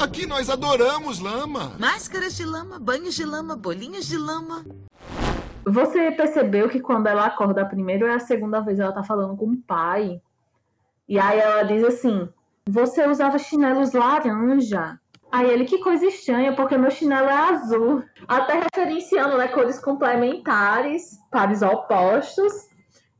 Aqui 0.00 0.24
nós 0.24 0.48
adoramos 0.48 1.18
lama. 1.18 1.74
Máscaras 1.80 2.36
de 2.36 2.44
lama, 2.44 2.78
banhos 2.78 3.12
de 3.16 3.24
lama, 3.24 3.56
bolinhos 3.56 4.06
de 4.06 4.16
lama. 4.16 4.64
Você 5.64 6.12
percebeu 6.12 6.68
que 6.68 6.78
quando 6.78 7.08
ela 7.08 7.26
acorda 7.26 7.62
a 7.62 7.66
primeira 7.66 8.06
ou 8.06 8.12
a 8.12 8.20
segunda 8.20 8.60
vez 8.60 8.78
ela 8.78 8.92
tá 8.92 9.02
falando 9.02 9.36
com 9.36 9.46
o 9.46 9.56
pai? 9.56 10.22
E 11.08 11.18
aí 11.18 11.40
ela 11.40 11.64
diz 11.64 11.82
assim: 11.82 12.28
Você 12.68 13.04
usava 13.04 13.36
chinelos 13.36 13.92
laranja. 13.92 15.00
Aí 15.32 15.50
ele, 15.50 15.64
que 15.64 15.78
coisa 15.78 16.06
estranha, 16.06 16.54
porque 16.54 16.78
meu 16.78 16.92
chinelo 16.92 17.28
é 17.28 17.50
azul. 17.50 18.04
Até 18.28 18.60
referenciando, 18.60 19.36
né, 19.36 19.48
cores 19.48 19.80
complementares, 19.80 21.18
pares 21.32 21.62
opostos 21.62 22.52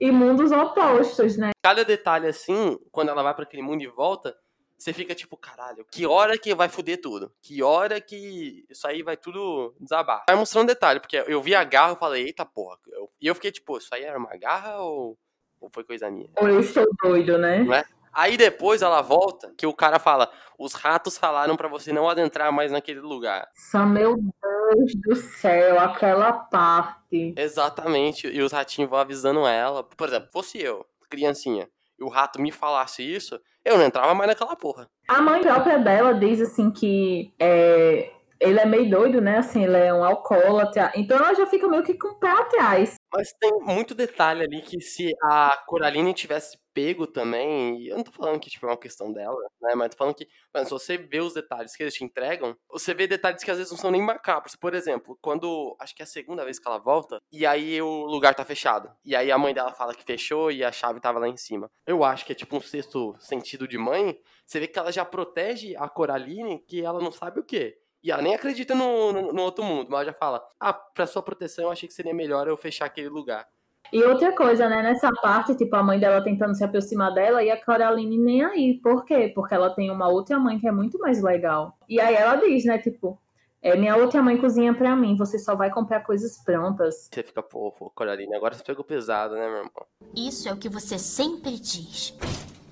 e 0.01 0.13
mundos 0.13 0.53
opostos, 0.53 1.37
né? 1.37 1.51
Cada 1.61 1.85
detalhe 1.85 2.29
assim, 2.29 2.79
quando 2.93 3.09
ela 3.09 3.25
vai 3.25 3.35
pra 3.35 3.43
aquele 3.43 3.63
mundo 3.63 3.83
e 3.83 3.89
volta, 3.89 4.37
você 4.77 4.93
fica 4.93 5.15
tipo, 5.15 5.37
caralho, 5.37 5.87
que 5.91 6.07
hora 6.07 6.37
que 6.39 6.55
vai 6.55 6.69
foder 6.69 7.01
tudo? 7.01 7.33
Que 7.41 7.63
hora 7.63 8.01
que 8.01 8.65
isso 8.69 8.87
aí 8.87 9.03
vai 9.03 9.17
tudo 9.17 9.75
desabar? 9.81 10.25
Vai 10.29 10.37
mostrando 10.37 10.67
detalhe, 10.69 11.01
porque 11.01 11.23
eu 11.27 11.41
vi 11.41 11.55
a 11.55 11.65
garra 11.65 11.93
e 11.95 11.97
falei, 11.99 12.25
eita 12.27 12.45
porra. 12.45 12.79
Eu- 12.89 13.11
E 13.21 13.27
eu 13.27 13.35
fiquei 13.35 13.51
tipo, 13.53 13.79
isso 13.79 13.95
aí 13.95 14.03
era 14.05 14.19
uma 14.19 14.37
garra 14.37 14.79
ou, 14.81 15.17
ou 15.61 15.71
foi 15.73 15.85
coisa 15.85 16.11
minha? 16.11 16.29
Ou 16.39 16.49
eu 16.49 16.61
estou 16.61 16.85
doido, 17.03 17.39
né? 17.39 17.65
É? 17.81 17.85
Aí 18.13 18.37
depois 18.37 18.81
ela 18.83 19.01
volta, 19.01 19.53
que 19.59 19.67
o 19.67 19.73
cara 19.75 19.99
fala, 19.99 20.31
os 20.59 20.73
ratos 20.75 21.19
falaram 21.19 21.57
pra 21.57 21.67
você 21.67 21.93
não 21.93 22.09
adentrar 22.09 22.53
mais 22.53 22.71
naquele 22.71 23.01
lugar. 23.01 23.49
Só 23.57 23.85
meu 23.85 24.15
Deus 24.17 24.95
do 25.03 25.17
céu, 25.17 25.81
aquela 25.81 26.33
parte. 26.33 27.35
Exatamente, 27.37 28.29
e 28.29 28.41
os 28.41 28.53
ratinhos 28.53 28.89
vão 28.91 29.01
avisando 29.01 29.47
ela. 29.47 29.83
Por 29.83 30.07
exemplo, 30.09 30.29
fosse 30.33 30.61
eu, 30.61 30.87
criancinha, 31.11 31.69
e 32.05 32.07
o 32.07 32.11
rato 32.11 32.41
me 32.41 32.53
falasse 32.53 33.03
isso, 33.03 33.41
eu 33.65 33.79
não 33.79 33.85
entrava 33.85 34.15
mais 34.15 34.29
naquela 34.29 34.55
porra. 34.55 34.89
A 35.09 35.23
mãe 35.23 35.41
própria 35.41 35.79
dela 35.79 36.13
diz 36.15 36.41
assim 36.41 36.71
que 36.71 37.33
é, 37.41 38.13
ele 38.39 38.61
é 38.61 38.67
meio 38.67 38.91
doido, 38.91 39.21
né? 39.21 39.39
Assim, 39.39 39.65
ele 39.65 39.77
é 39.77 39.93
um 39.93 40.05
alcoólatra. 40.05 40.93
Então 40.95 41.17
ela 41.17 41.35
já 41.35 41.47
fica 41.47 41.67
meio 41.67 41.83
que 41.83 41.95
com 41.95 42.09
o 42.09 42.19
pé 42.19 42.29
atrás. 42.29 42.95
Mas 43.13 43.33
tem 43.41 43.53
muito 43.61 43.95
detalhe 43.95 44.43
ali 44.43 44.61
que 44.61 44.81
se 44.81 45.15
a 45.23 45.57
Coraline 45.67 46.13
tivesse 46.13 46.59
pego 46.75 47.07
também, 47.07 47.87
eu 47.87 47.97
não 47.97 48.05
tô 48.05 48.11
falando 48.11 48.41
que 48.41 48.51
tipo, 48.51 48.67
é 48.67 48.71
uma 48.71 48.77
questão 48.77 49.13
dela, 49.13 49.41
né? 49.63 49.75
Mas 49.77 49.91
tô 49.91 49.97
falando 49.97 50.15
que, 50.17 50.29
mano, 50.53 50.67
se 50.67 50.73
você 50.73 50.99
vê 50.99 51.21
os 51.21 51.33
detalhes 51.33 51.77
que 51.77 51.83
eles 51.83 51.95
te 51.95 52.05
entregam, 52.05 52.57
você 52.69 52.93
vê 52.93 53.07
detalhes 53.07 53.45
que 53.45 53.51
às 53.51 53.59
vezes 53.59 53.71
não 53.71 53.79
são 53.79 53.91
nem 53.91 54.03
macabros. 54.03 54.57
Por 54.57 54.75
exemplo, 54.75 55.17
quando. 55.23 55.77
Acho 55.81 55.95
que 55.95 56.03
é 56.03 56.05
a 56.05 56.07
segunda 56.07 56.45
vez 56.45 56.59
que 56.59 56.67
ela 56.67 56.79
volta, 56.79 57.23
e 57.33 57.47
aí 57.47 57.81
o 57.81 58.05
lugar 58.05 58.35
tá 58.35 58.45
fechado. 58.45 58.91
E 59.05 59.15
aí 59.15 59.31
a 59.31 59.39
mãe 59.39 59.55
dela 59.55 59.73
fala 59.73 59.95
que 59.95 60.05
fechou 60.05 60.51
e 60.51 60.65
a 60.65 60.73
chave 60.73 61.01
tava 61.01 61.19
lá 61.19 61.29
em 61.29 61.37
cima. 61.37 61.71
Eu 61.87 62.03
acho 62.03 62.27
que 62.27 62.33
é 62.33 62.35
tipo 62.35 62.57
um 62.57 62.61
sexto 62.61 63.15
sentido 63.21 63.69
de 63.69 63.79
mãe. 63.79 64.19
Você 64.45 64.59
vê 64.59 64.67
que 64.67 64.79
ela 64.79 64.91
já 64.91 65.05
protege 65.05 65.77
a 65.77 65.89
Coraline, 65.89 66.59
que 66.59 66.83
ela 66.83 67.01
não 67.01 67.13
sabe 67.13 67.41
o 67.41 67.45
quê. 67.45 67.79
E 68.03 68.11
ela 68.11 68.21
nem 68.21 68.35
acredita 68.35 68.75
no, 68.75 69.13
no, 69.13 69.33
no 69.33 69.43
outro 69.43 69.65
mundo, 69.65 69.87
mas 69.91 70.01
ela 70.01 70.05
já 70.05 70.13
fala: 70.13 70.47
Ah, 70.61 70.75
pra 70.75 71.07
sua 71.07 71.23
proteção 71.23 71.65
eu 71.65 71.71
achei 71.71 71.89
que 71.89 71.95
seria 71.95 72.13
melhor 72.13 72.47
eu 72.47 72.57
fechar 72.57 72.85
aquele 72.85 73.09
lugar. 73.09 73.49
E 73.93 74.03
outra 74.03 74.35
coisa, 74.35 74.69
né? 74.69 74.83
Nessa 74.83 75.09
parte, 75.23 75.55
tipo, 75.55 75.75
a 75.77 75.83
mãe 75.83 76.01
dela 76.01 76.23
tentando 76.23 76.55
se 76.55 76.65
aproximar 76.65 77.13
dela 77.15 77.43
e 77.43 77.51
a 77.51 77.63
Coraline 77.63 78.19
nem 78.19 78.45
aí. 78.45 78.81
Por 78.83 79.05
quê? 79.05 79.31
Porque 79.35 79.55
ela 79.55 79.71
tem 79.71 79.91
uma 79.91 80.09
outra 80.09 80.39
mãe 80.39 80.59
que 80.59 80.67
é 80.67 80.73
muito 80.73 80.99
mais 80.99 81.23
legal. 81.23 81.79
E 81.89 82.01
aí 82.01 82.15
ela 82.15 82.37
diz, 82.37 82.65
né? 82.65 82.79
Tipo, 82.79 83.19
é, 83.65 83.75
minha 83.77 83.97
outra 83.97 84.23
mãe 84.23 84.37
cozinha 84.37 84.75
pra 84.75 84.95
mim, 84.95 85.17
você 85.17 85.39
só 85.39 85.55
vai 85.55 85.71
comprar 85.71 86.01
coisas 86.01 86.37
prontas. 86.45 87.09
Você 87.11 87.23
fica, 87.23 87.43
pô, 87.43 87.73
pô, 87.73 87.89
Coraline, 87.89 88.35
agora 88.35 88.55
você 88.55 88.63
pegou 88.63 88.85
pesado, 88.85 89.35
né, 89.35 89.47
meu 89.47 89.59
irmão? 89.59 89.87
Isso 90.15 90.47
é 90.49 90.53
o 90.53 90.57
que 90.57 90.69
você 90.69 90.99
sempre 90.99 91.53
diz. 91.53 92.15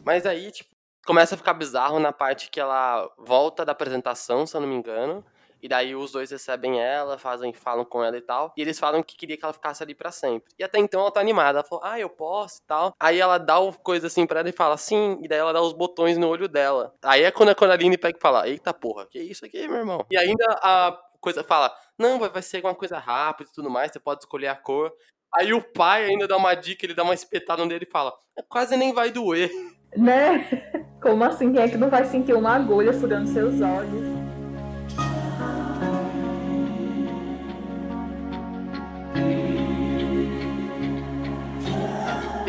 Mas 0.04 0.26
aí, 0.26 0.50
tipo, 0.50 0.68
começa 1.06 1.34
a 1.34 1.38
ficar 1.38 1.54
bizarro 1.54 1.98
na 1.98 2.12
parte 2.12 2.50
que 2.50 2.60
ela 2.60 3.10
volta 3.16 3.64
da 3.64 3.72
apresentação, 3.72 4.46
se 4.46 4.54
eu 4.54 4.60
não 4.60 4.68
me 4.68 4.74
engano. 4.74 5.24
E 5.62 5.68
daí 5.68 5.94
os 5.94 6.10
dois 6.10 6.30
recebem 6.30 6.80
ela, 6.80 7.16
fazem, 7.16 7.52
falam 7.52 7.84
com 7.84 8.02
ela 8.02 8.16
e 8.16 8.20
tal. 8.20 8.52
E 8.56 8.60
eles 8.60 8.78
falam 8.78 9.02
que 9.02 9.16
queria 9.16 9.36
que 9.36 9.44
ela 9.44 9.52
ficasse 9.52 9.82
ali 9.82 9.94
pra 9.94 10.10
sempre. 10.10 10.52
E 10.58 10.64
até 10.64 10.78
então 10.78 11.00
ela 11.00 11.10
tá 11.12 11.20
animada. 11.20 11.60
Ela 11.60 11.68
falou, 11.68 11.84
ah, 11.84 12.00
eu 12.00 12.10
posso 12.10 12.58
e 12.58 12.66
tal. 12.66 12.92
Aí 12.98 13.20
ela 13.20 13.38
dá 13.38 13.58
o 13.60 13.72
coisa 13.72 14.08
assim 14.08 14.26
pra 14.26 14.40
ela 14.40 14.48
e 14.48 14.52
fala, 14.52 14.76
sim. 14.76 15.18
E 15.22 15.28
daí 15.28 15.38
ela 15.38 15.52
dá 15.52 15.62
os 15.62 15.72
botões 15.72 16.18
no 16.18 16.28
olho 16.28 16.48
dela. 16.48 16.92
Aí 17.02 17.22
é 17.22 17.30
quando 17.30 17.50
a 17.50 17.54
Coraline 17.54 17.96
pega 17.96 18.18
e 18.18 18.20
fala, 18.20 18.48
eita 18.48 18.74
porra, 18.74 19.06
que 19.06 19.20
isso 19.20 19.46
aqui, 19.46 19.68
meu 19.68 19.78
irmão? 19.78 20.04
E 20.10 20.16
ainda 20.16 20.44
a 20.62 20.98
coisa 21.20 21.44
fala, 21.44 21.72
não, 21.96 22.18
vai 22.18 22.28
vai 22.28 22.42
ser 22.42 22.56
alguma 22.56 22.74
coisa 22.74 22.98
rápida 22.98 23.48
e 23.48 23.54
tudo 23.54 23.70
mais, 23.70 23.92
você 23.92 24.00
pode 24.00 24.20
escolher 24.20 24.48
a 24.48 24.56
cor. 24.56 24.92
Aí 25.34 25.54
o 25.54 25.62
pai 25.62 26.06
ainda 26.06 26.26
dá 26.26 26.36
uma 26.36 26.54
dica, 26.54 26.84
ele 26.84 26.94
dá 26.94 27.04
uma 27.04 27.14
espetada 27.14 27.64
nele 27.64 27.86
e 27.88 27.90
fala, 27.90 28.12
quase 28.48 28.76
nem 28.76 28.92
vai 28.92 29.10
doer. 29.10 29.50
Né? 29.96 30.44
Como 31.00 31.22
assim? 31.24 31.52
Quem 31.52 31.62
é 31.62 31.68
que 31.68 31.76
não 31.76 31.88
vai 31.88 32.04
sentir 32.04 32.34
uma 32.34 32.54
agulha 32.54 32.92
furando 32.92 33.28
seus 33.28 33.60
olhos? 33.60 34.21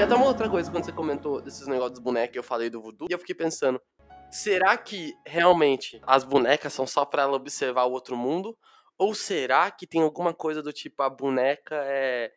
E 0.04 0.06
até 0.06 0.16
uma 0.16 0.26
outra 0.26 0.50
coisa, 0.50 0.70
quando 0.70 0.84
você 0.84 0.92
comentou 0.92 1.42
desses 1.42 1.66
negócios 1.66 1.94
dos 1.94 2.04
bonecos, 2.04 2.36
eu 2.36 2.44
falei 2.44 2.70
do 2.70 2.82
voodoo, 2.82 3.08
e 3.10 3.14
eu 3.14 3.20
fiquei 3.20 3.34
pensando, 3.34 3.82
será 4.30 4.78
que 4.78 5.14
realmente 5.26 6.02
as 6.06 6.26
bonecas 6.26 6.74
são 6.74 6.86
só 6.86 7.06
pra 7.06 7.22
ela 7.22 7.38
observar 7.38 7.86
o 7.86 7.94
outro 7.94 8.18
mundo? 8.18 8.54
Ou 8.98 9.16
será 9.16 9.72
que 9.72 9.88
tem 9.88 10.02
alguma 10.02 10.34
coisa 10.34 10.62
do 10.62 10.74
tipo, 10.74 11.02
a 11.04 11.10
boneca 11.10 11.76
é 11.86 12.34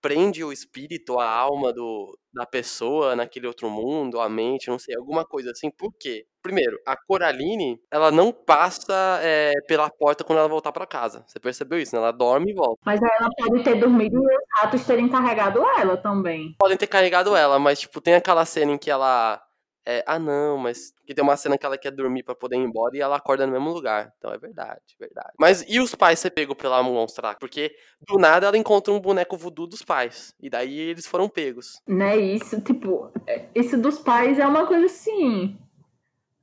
prende 0.00 0.42
o 0.42 0.52
espírito, 0.52 1.18
a 1.18 1.28
alma 1.28 1.72
do, 1.72 2.18
da 2.32 2.46
pessoa 2.46 3.16
naquele 3.16 3.46
outro 3.46 3.68
mundo, 3.68 4.20
a 4.20 4.28
mente, 4.28 4.68
não 4.68 4.78
sei, 4.78 4.94
alguma 4.96 5.24
coisa 5.24 5.50
assim. 5.50 5.70
Por 5.70 5.92
quê? 5.98 6.26
Primeiro, 6.42 6.78
a 6.86 6.96
Coraline, 6.96 7.78
ela 7.90 8.10
não 8.10 8.32
passa 8.32 9.20
é, 9.22 9.52
pela 9.68 9.90
porta 9.90 10.24
quando 10.24 10.38
ela 10.38 10.48
voltar 10.48 10.72
pra 10.72 10.86
casa. 10.86 11.22
Você 11.26 11.38
percebeu 11.38 11.78
isso, 11.78 11.94
né? 11.94 12.00
Ela 12.00 12.12
dorme 12.12 12.50
e 12.50 12.54
volta. 12.54 12.80
Mas 12.84 13.00
ela 13.02 13.28
pode 13.36 13.62
ter 13.62 13.74
dormido 13.74 14.16
e 14.16 14.18
os 14.18 14.42
ratos 14.58 14.86
terem 14.86 15.08
carregado 15.08 15.60
ela 15.78 15.96
também. 15.96 16.54
podem 16.58 16.78
ter 16.78 16.86
carregado 16.86 17.36
ela, 17.36 17.58
mas, 17.58 17.80
tipo, 17.80 18.00
tem 18.00 18.14
aquela 18.14 18.44
cena 18.44 18.72
em 18.72 18.78
que 18.78 18.90
ela. 18.90 19.42
É, 19.90 20.04
ah, 20.06 20.20
não, 20.20 20.56
mas. 20.56 20.94
Que 21.04 21.12
tem 21.12 21.24
uma 21.24 21.36
cena 21.36 21.58
que 21.58 21.66
ela 21.66 21.76
quer 21.76 21.90
dormir 21.90 22.22
pra 22.22 22.32
poder 22.32 22.54
ir 22.54 22.60
embora 22.60 22.96
e 22.96 23.00
ela 23.00 23.16
acorda 23.16 23.44
no 23.44 23.52
mesmo 23.52 23.72
lugar. 23.72 24.12
Então 24.18 24.32
é 24.32 24.38
verdade, 24.38 24.80
verdade. 24.96 25.32
Mas 25.36 25.64
e 25.68 25.80
os 25.80 25.96
pais 25.96 26.20
ser 26.20 26.30
pego 26.30 26.54
pela 26.54 26.80
monstra? 26.80 27.34
Porque 27.34 27.74
do 28.06 28.16
nada 28.16 28.46
ela 28.46 28.56
encontra 28.56 28.94
um 28.94 29.00
boneco 29.00 29.36
voodoo 29.36 29.66
dos 29.66 29.82
pais. 29.82 30.32
E 30.40 30.48
daí 30.48 30.78
eles 30.78 31.08
foram 31.08 31.28
pegos. 31.28 31.82
Né, 31.88 32.16
isso, 32.16 32.60
tipo, 32.60 33.10
é, 33.26 33.46
isso 33.52 33.76
dos 33.76 33.98
pais 33.98 34.38
é 34.38 34.46
uma 34.46 34.64
coisa 34.64 34.86
assim. 34.86 35.58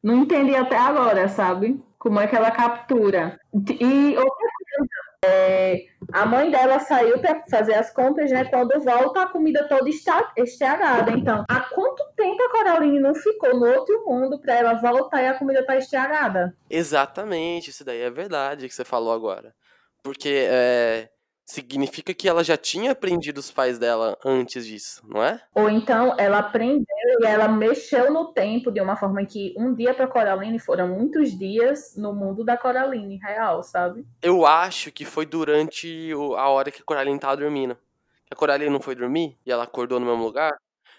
Não 0.04 0.24
entendi 0.24 0.54
até 0.54 0.78
agora, 0.78 1.30
sabe? 1.30 1.82
Como 1.98 2.20
é 2.20 2.28
que 2.28 2.36
ela 2.36 2.52
captura. 2.52 3.40
E 3.54 4.18
outra 4.18 4.50
coisa, 4.68 4.90
é, 5.26 5.86
a 6.12 6.26
mãe 6.26 6.52
dela 6.52 6.80
saiu 6.80 7.20
pra 7.20 7.44
fazer 7.50 7.76
as 7.76 7.92
compras, 7.92 8.30
né? 8.30 8.44
Quando 8.46 8.80
volta, 8.84 9.24
a 9.24 9.28
comida 9.28 9.68
toda 9.70 9.90
está 9.90 10.34
estragada. 10.36 11.12
Então, 11.12 11.46
há 11.50 11.62
quanto 11.62 12.04
tempo 12.28 12.44
a 12.44 12.50
Coraline 12.50 13.00
não 13.00 13.16
ficou 13.16 13.58
no 13.58 13.66
outro 13.68 14.04
mundo 14.06 14.40
pra 14.40 14.56
ela 14.56 14.74
voltar 14.74 15.22
e 15.22 15.28
a 15.28 15.38
comida 15.38 15.66
tá 15.66 15.78
estragada? 15.78 16.56
Exatamente, 16.70 17.70
isso 17.70 17.86
daí 17.86 18.02
é 18.02 18.10
verdade 18.10 18.68
que 18.68 18.74
você 18.74 18.84
falou 18.84 19.13
agora. 19.13 19.56
Porque 20.04 20.48
é, 20.50 21.10
significa 21.46 22.13
que 22.13 22.28
ela 22.28 22.44
já 22.44 22.58
tinha 22.58 22.92
aprendido 22.92 23.38
os 23.38 23.52
pais 23.52 23.80
dela 23.80 24.18
antes 24.26 24.66
disso, 24.66 25.02
não 25.08 25.24
é? 25.24 25.42
Ou 25.56 25.70
então 25.70 26.16
ela 26.18 26.40
aprendeu 26.40 26.86
e 27.22 27.26
ela 27.26 27.48
mexeu 27.48 28.12
no 28.12 28.34
tempo 28.34 28.72
de 28.72 28.82
uma 28.82 28.96
forma 28.96 29.26
que 29.26 29.54
um 29.58 29.74
dia 29.74 29.94
para 29.94 30.08
Coraline 30.08 30.60
foram 30.60 30.90
muitos 30.90 31.38
dias 31.38 31.96
no 31.96 32.13
mundo 32.13 32.44
da 32.44 32.58
Coraline 32.58 33.18
real, 33.18 33.63
sabe? 33.63 34.06
Eu 34.22 34.46
acho 34.46 34.92
que 34.92 35.06
foi 35.06 35.26
durante 35.26 36.12
a 36.38 36.50
hora 36.50 36.72
que 36.72 36.82
a 36.82 36.86
Coraline 36.86 37.20
tava 37.20 37.38
dormindo. 37.38 37.78
A 38.30 38.36
Coraline 38.36 38.70
não 38.70 38.82
foi 38.82 38.96
dormir 38.96 39.38
e 39.46 39.52
ela 39.52 39.63
acordou 39.63 40.00
no 40.00 40.06
mesmo 40.06 40.24
lugar. 40.24 40.58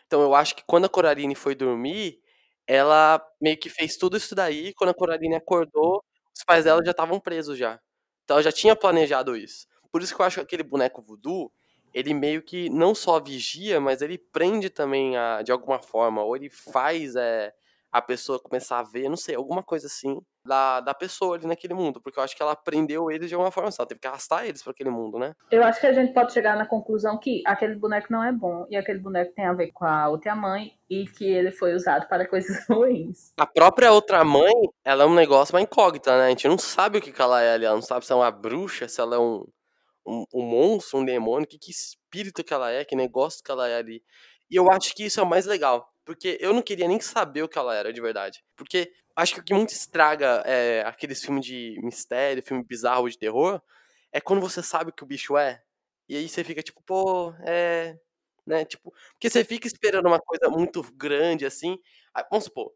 Então 0.08 0.22
eu 0.22 0.34
acho 0.36 0.56
que 0.56 0.64
quando 0.66 0.86
a 0.86 0.90
Coraline 0.90 1.36
foi 1.36 1.54
dormir, 1.54 2.20
ela 2.66 3.22
meio 3.40 3.58
que 3.58 3.70
fez 3.70 3.96
tudo 3.98 4.16
isso 4.18 4.34
daí. 4.34 4.74
Quando 4.74 4.90
a 4.90 4.94
Coraline 4.94 5.36
acordou, 5.36 6.02
os 6.36 6.44
pais 6.44 6.64
dela 6.64 6.82
já 6.84 6.92
estavam 6.92 7.20
presos 7.20 7.58
já. 7.58 7.80
Então 8.24 8.36
ela 8.36 8.42
já 8.42 8.52
tinha 8.52 8.76
planejado 8.76 9.36
isso. 9.36 9.66
Por 9.92 10.02
isso 10.02 10.14
que 10.16 10.20
eu 10.22 10.26
acho 10.26 10.36
que 10.36 10.42
aquele 10.42 10.62
boneco 10.64 11.02
voodoo, 11.02 11.52
ele 11.94 12.14
meio 12.14 12.42
que 12.42 12.68
não 12.70 12.94
só 12.94 13.20
vigia, 13.20 13.80
mas 13.80 14.02
ele 14.02 14.18
prende 14.18 14.70
também 14.70 15.16
a, 15.16 15.42
de 15.42 15.52
alguma 15.52 15.78
forma. 15.80 16.22
Ou 16.22 16.36
ele 16.36 16.50
faz 16.50 17.16
é, 17.16 17.52
a 17.92 18.02
pessoa 18.02 18.38
começar 18.40 18.78
a 18.80 18.82
ver, 18.82 19.08
não 19.08 19.16
sei, 19.16 19.34
alguma 19.36 19.62
coisa 19.62 19.86
assim 19.86 20.20
da, 20.48 20.80
da 20.80 20.94
pessoa 20.94 21.36
ali 21.36 21.46
naquele 21.46 21.74
mundo. 21.74 22.00
Porque 22.00 22.18
eu 22.18 22.22
acho 22.22 22.34
que 22.34 22.42
ela 22.42 22.56
prendeu 22.56 23.10
eles 23.10 23.28
de 23.28 23.34
alguma 23.34 23.52
forma 23.52 23.70
só. 23.70 23.86
Teve 23.86 24.00
que 24.00 24.06
arrastar 24.06 24.46
eles 24.46 24.62
para 24.62 24.72
aquele 24.72 24.90
mundo, 24.90 25.18
né? 25.18 25.34
Eu 25.50 25.62
acho 25.62 25.80
que 25.80 25.86
a 25.86 25.92
gente 25.92 26.12
pode 26.12 26.32
chegar 26.32 26.56
na 26.56 26.66
conclusão 26.66 27.18
que 27.18 27.42
aquele 27.46 27.76
boneco 27.76 28.08
não 28.10 28.24
é 28.24 28.32
bom 28.32 28.66
e 28.70 28.76
aquele 28.76 28.98
boneco 28.98 29.32
tem 29.34 29.44
a 29.44 29.52
ver 29.52 29.70
com 29.72 29.84
a 29.84 30.08
outra 30.08 30.34
mãe 30.34 30.72
e 30.90 31.06
que 31.06 31.24
ele 31.24 31.52
foi 31.52 31.74
usado 31.74 32.08
para 32.08 32.26
coisas 32.26 32.56
ruins. 32.66 33.32
A 33.36 33.46
própria 33.46 33.92
outra 33.92 34.24
mãe, 34.24 34.52
ela 34.84 35.04
é 35.04 35.06
um 35.06 35.14
negócio 35.14 35.54
uma 35.54 35.62
incógnita, 35.62 36.16
né? 36.16 36.26
A 36.26 36.28
gente 36.30 36.48
não 36.48 36.58
sabe 36.58 36.98
o 36.98 37.02
que, 37.02 37.12
que 37.12 37.22
ela 37.22 37.40
é 37.42 37.54
ali. 37.54 37.66
Ela 37.66 37.76
não 37.76 37.82
sabe 37.82 38.06
se 38.06 38.12
é 38.12 38.16
uma 38.16 38.30
bruxa, 38.30 38.88
se 38.88 39.00
ela 39.00 39.16
é 39.16 39.18
um, 39.18 39.44
um, 40.06 40.24
um 40.34 40.42
monstro, 40.42 40.98
um 40.98 41.04
demônio, 41.04 41.46
que, 41.46 41.58
que 41.58 41.70
espírito 41.70 42.42
que 42.42 42.54
ela 42.54 42.70
é, 42.72 42.84
que 42.84 42.96
negócio 42.96 43.42
que 43.44 43.50
ela 43.50 43.68
é 43.68 43.76
ali. 43.76 44.02
E 44.50 44.56
eu 44.56 44.70
acho 44.70 44.94
que 44.94 45.04
isso 45.04 45.20
é 45.20 45.22
o 45.22 45.26
mais 45.26 45.44
legal. 45.44 45.86
Porque 46.08 46.38
eu 46.40 46.54
não 46.54 46.62
queria 46.62 46.88
nem 46.88 46.98
saber 47.00 47.42
o 47.42 47.48
que 47.48 47.58
ela 47.58 47.74
era, 47.74 47.92
de 47.92 48.00
verdade. 48.00 48.42
Porque 48.56 48.90
acho 49.18 49.34
que 49.34 49.40
o 49.40 49.44
que 49.44 49.54
muito 49.54 49.72
estraga 49.72 50.42
é, 50.46 50.82
aqueles 50.86 51.22
filmes 51.22 51.44
de 51.44 51.78
mistério, 51.82 52.42
filme 52.42 52.64
bizarro 52.64 53.08
de 53.10 53.18
terror, 53.18 53.60
é 54.12 54.20
quando 54.20 54.40
você 54.40 54.62
sabe 54.62 54.90
o 54.90 54.92
que 54.92 55.02
o 55.02 55.06
bicho 55.06 55.36
é. 55.36 55.62
E 56.08 56.16
aí 56.16 56.28
você 56.28 56.44
fica 56.44 56.62
tipo, 56.62 56.82
pô, 56.84 57.32
é. 57.42 57.98
Né? 58.46 58.64
Tipo, 58.64 58.92
porque 59.12 59.28
você 59.30 59.44
fica 59.44 59.66
esperando 59.66 60.06
uma 60.06 60.20
coisa 60.20 60.48
muito 60.48 60.82
grande 60.94 61.44
assim. 61.46 61.78
Aí, 62.14 62.24
vamos 62.30 62.44
supor, 62.46 62.72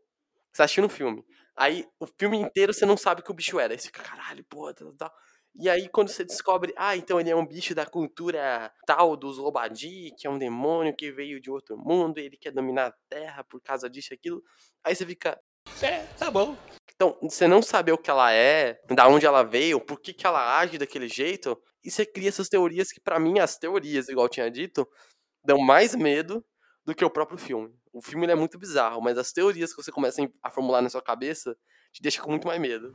você 0.53 0.59
tá 0.59 0.65
assistindo 0.65 0.87
um 0.87 0.89
filme. 0.91 1.25
Aí 1.57 1.87
o 2.01 2.07
filme 2.07 2.39
inteiro 2.39 2.75
você 2.75 2.87
não 2.87 2.97
sabe 2.97 3.21
o 3.23 3.25
que 3.25 3.31
o 3.31 3.35
bicho 3.35 3.61
era. 3.61 3.73
Aí 3.75 3.79
você 3.79 3.87
fica, 3.89 4.03
caralho, 4.03 4.45
pô, 4.45 4.73
tal, 4.75 4.93
tal. 4.95 5.13
E 5.55 5.69
aí 5.69 5.89
quando 5.89 6.09
você 6.09 6.25
descobre, 6.25 6.73
ah, 6.77 6.97
então 6.97 7.21
ele 7.21 7.31
é 7.31 7.37
um 7.37 7.47
bicho 7.47 7.75
da 7.75 7.87
cultura 7.87 8.73
tal 8.87 9.17
dos 9.17 9.39
Lobadi, 9.39 10.13
que 10.19 10.27
é 10.27 10.31
um 10.31 10.39
demônio 10.39 10.97
que 10.97 11.13
veio 11.13 11.41
de 11.41 11.51
outro 11.51 11.77
mundo, 11.79 12.19
ele 12.19 12.37
quer 12.39 12.53
dominar 12.53 12.87
a 12.89 12.95
Terra 13.09 13.45
por 13.45 13.61
causa 13.61 13.89
disso 13.89 14.13
e 14.13 14.17
aquilo. 14.17 14.43
Aí 14.83 14.97
você 14.97 15.05
fica, 15.07 15.39
é, 15.83 16.07
tá 16.19 16.31
bom. 16.31 16.57
Então, 16.95 17.19
você 17.21 17.49
não 17.49 17.61
saber 17.61 17.93
o 17.93 17.99
que 17.99 18.11
ela 18.11 18.33
é, 18.33 18.79
da 18.89 19.09
onde 19.09 19.27
ela 19.27 19.43
veio, 19.43 19.81
por 19.81 20.01
que, 20.01 20.13
que 20.13 20.27
ela 20.27 20.59
age 20.59 20.79
daquele 20.79 21.09
jeito, 21.09 21.61
e 21.85 21.91
você 21.91 22.07
cria 22.07 22.29
essas 22.29 22.49
teorias 22.49 22.93
que, 22.93 23.01
pra 23.01 23.19
mim, 23.19 23.41
as 23.41 23.59
teorias, 23.59 24.09
igual 24.09 24.27
eu 24.27 24.31
tinha 24.31 24.51
dito, 24.51 24.87
dão 25.45 25.59
mais 25.59 25.97
medo 25.97 26.45
do 26.85 26.95
que 26.95 27.05
o 27.05 27.11
próprio 27.11 27.39
filme. 27.39 27.75
O 27.93 28.01
filme 28.01 28.25
ele 28.25 28.33
é 28.33 28.37
muito 28.37 28.59
bizarro, 28.59 29.03
mas 29.03 29.19
as 29.19 29.33
teorias 29.33 29.75
que 29.75 29.83
você 29.83 29.91
começa 29.91 30.23
a 30.43 30.51
formular 30.51 30.81
na 30.81 30.89
sua 30.89 31.03
cabeça 31.03 31.57
te 31.93 32.01
deixa 32.01 32.23
com 32.23 32.31
muito 32.31 32.47
mais 32.47 32.61
medo. 32.61 32.93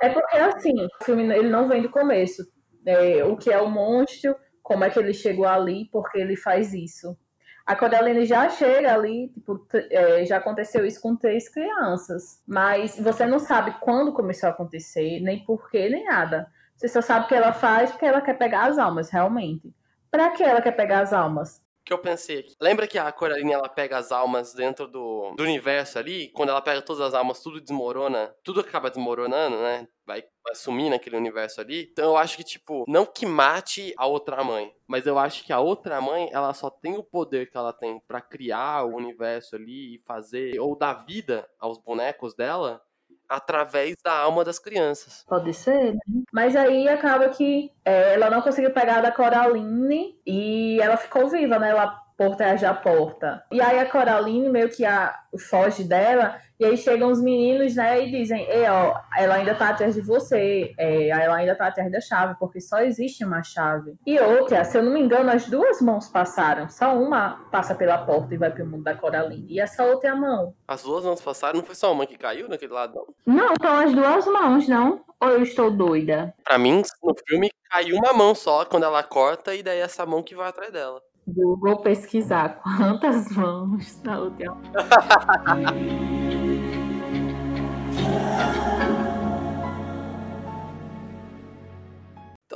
É 0.00 0.08
porque 0.08 0.36
assim, 0.36 0.72
o 0.82 1.04
filme 1.04 1.22
ele 1.22 1.48
não 1.48 1.68
vem 1.68 1.82
do 1.82 1.90
começo. 1.90 2.42
É, 2.86 3.22
o 3.24 3.36
que 3.36 3.50
é 3.50 3.60
o 3.60 3.70
monstro, 3.70 4.34
como 4.62 4.84
é 4.84 4.90
que 4.90 4.98
ele 4.98 5.12
chegou 5.12 5.46
ali, 5.46 5.88
porque 5.92 6.18
ele 6.18 6.36
faz 6.36 6.72
isso. 6.72 7.16
A 7.70 7.76
Coraline 7.76 8.26
já 8.26 8.48
chega 8.48 8.92
ali, 8.92 9.28
tipo, 9.28 9.64
é, 9.72 10.26
já 10.26 10.38
aconteceu 10.38 10.84
isso 10.84 11.00
com 11.00 11.14
três 11.14 11.48
crianças. 11.48 12.42
Mas 12.44 12.98
você 12.98 13.24
não 13.24 13.38
sabe 13.38 13.76
quando 13.80 14.12
começou 14.12 14.48
a 14.48 14.50
acontecer, 14.50 15.20
nem 15.20 15.44
porquê, 15.44 15.88
nem 15.88 16.04
nada. 16.04 16.50
Você 16.74 16.88
só 16.88 17.00
sabe 17.00 17.28
que 17.28 17.34
ela 17.34 17.52
faz 17.52 17.92
porque 17.92 18.04
ela 18.04 18.20
quer 18.20 18.36
pegar 18.36 18.64
as 18.64 18.76
almas, 18.76 19.08
realmente. 19.08 19.72
Pra 20.10 20.32
que 20.32 20.42
ela 20.42 20.60
quer 20.60 20.72
pegar 20.72 20.98
as 20.98 21.12
almas? 21.12 21.62
Que 21.84 21.92
eu 21.92 21.98
pensei 21.98 22.40
aqui. 22.40 22.54
Lembra 22.60 22.86
que 22.86 22.98
a 22.98 23.10
Coraline 23.10 23.52
ela 23.52 23.68
pega 23.68 23.98
as 23.98 24.12
almas 24.12 24.52
dentro 24.54 24.86
do, 24.86 25.34
do 25.36 25.42
universo 25.42 25.98
ali? 25.98 26.28
Quando 26.28 26.50
ela 26.50 26.62
pega 26.62 26.82
todas 26.82 27.00
as 27.00 27.14
almas, 27.14 27.40
tudo 27.40 27.60
desmorona. 27.60 28.34
Tudo 28.44 28.60
acaba 28.60 28.90
desmoronando, 28.90 29.56
né? 29.56 29.88
Vai, 30.06 30.24
vai 30.44 30.54
sumir 30.54 30.90
naquele 30.90 31.16
universo 31.16 31.60
ali. 31.60 31.88
Então 31.90 32.04
eu 32.04 32.16
acho 32.16 32.36
que, 32.36 32.44
tipo, 32.44 32.84
não 32.86 33.06
que 33.06 33.24
mate 33.24 33.94
a 33.96 34.06
outra 34.06 34.44
mãe. 34.44 34.72
Mas 34.86 35.06
eu 35.06 35.18
acho 35.18 35.44
que 35.44 35.52
a 35.52 35.60
outra 35.60 36.00
mãe, 36.00 36.28
ela 36.32 36.52
só 36.52 36.68
tem 36.68 36.96
o 36.96 37.02
poder 37.02 37.50
que 37.50 37.56
ela 37.56 37.72
tem 37.72 38.00
pra 38.06 38.20
criar 38.20 38.84
o 38.84 38.96
universo 38.96 39.56
ali 39.56 39.94
e 39.94 40.02
fazer. 40.06 40.58
Ou 40.60 40.76
dar 40.76 41.04
vida 41.06 41.48
aos 41.58 41.78
bonecos 41.78 42.34
dela. 42.34 42.82
Através 43.30 43.94
da 44.04 44.12
alma 44.12 44.44
das 44.44 44.58
crianças. 44.58 45.24
Pode 45.28 45.54
ser, 45.54 45.94
né? 45.94 46.00
Mas 46.32 46.56
aí 46.56 46.88
acaba 46.88 47.28
que 47.28 47.72
é, 47.84 48.14
ela 48.14 48.28
não 48.28 48.42
conseguiu 48.42 48.72
pegar 48.72 49.00
da 49.00 49.12
Coraline 49.12 50.18
e 50.26 50.80
ela 50.80 50.96
ficou 50.96 51.28
viva, 51.28 51.56
né? 51.56 51.72
Lá 51.72 51.99
por 52.20 52.36
trás 52.36 52.60
da 52.60 52.74
porta. 52.74 53.42
E 53.50 53.62
aí 53.62 53.78
a 53.78 53.90
Coraline 53.90 54.50
meio 54.50 54.68
que 54.68 54.84
a, 54.84 55.18
foge 55.38 55.84
dela, 55.84 56.38
e 56.58 56.66
aí 56.66 56.76
chegam 56.76 57.10
os 57.10 57.18
meninos, 57.18 57.74
né, 57.76 58.04
e 58.04 58.10
dizem, 58.10 58.44
Ei, 58.44 58.68
ó, 58.68 58.94
ela 59.16 59.36
ainda 59.36 59.54
tá 59.54 59.70
atrás 59.70 59.94
de 59.94 60.02
você, 60.02 60.74
é, 60.76 61.08
ela 61.08 61.36
ainda 61.36 61.54
tá 61.54 61.68
atrás 61.68 61.90
da 61.90 61.98
chave, 61.98 62.34
porque 62.38 62.60
só 62.60 62.80
existe 62.80 63.24
uma 63.24 63.42
chave. 63.42 63.94
E 64.06 64.20
outra, 64.20 64.64
se 64.64 64.76
eu 64.76 64.82
não 64.82 64.92
me 64.92 65.00
engano, 65.00 65.30
as 65.30 65.46
duas 65.46 65.80
mãos 65.80 66.08
passaram, 66.08 66.68
só 66.68 66.94
uma 66.94 67.48
passa 67.50 67.74
pela 67.74 67.96
porta 67.96 68.34
e 68.34 68.36
vai 68.36 68.50
pro 68.50 68.66
mundo 68.66 68.84
da 68.84 68.94
Coraline, 68.94 69.46
e 69.48 69.58
essa 69.58 69.82
outra 69.84 70.10
é 70.10 70.12
a 70.12 70.16
mão. 70.16 70.54
As 70.68 70.82
duas 70.82 71.02
mãos 71.02 71.22
passaram, 71.22 71.60
não 71.60 71.64
foi 71.64 71.74
só 71.74 71.90
uma 71.90 72.04
que 72.04 72.18
caiu 72.18 72.50
naquele 72.50 72.74
lado, 72.74 72.94
não. 73.24 73.34
Não, 73.34 73.54
então 73.54 73.78
as 73.78 73.94
duas 73.94 74.26
mãos, 74.26 74.68
não? 74.68 75.02
Ou 75.22 75.30
eu 75.30 75.42
estou 75.42 75.70
doida? 75.70 76.34
Pra 76.44 76.58
mim, 76.58 76.82
no 77.02 77.14
filme, 77.26 77.50
caiu 77.70 77.96
uma 77.96 78.12
mão 78.12 78.34
só 78.34 78.66
quando 78.66 78.84
ela 78.84 79.02
corta, 79.02 79.54
e 79.54 79.62
daí 79.62 79.78
é 79.78 79.82
essa 79.82 80.04
mão 80.04 80.22
que 80.22 80.34
vai 80.34 80.48
atrás 80.48 80.70
dela. 80.70 81.00
Vou 81.34 81.76
pesquisar 81.78 82.60
quantas 82.62 83.30
mãos 83.30 84.02
na 84.02 84.18
outra. 84.18 84.54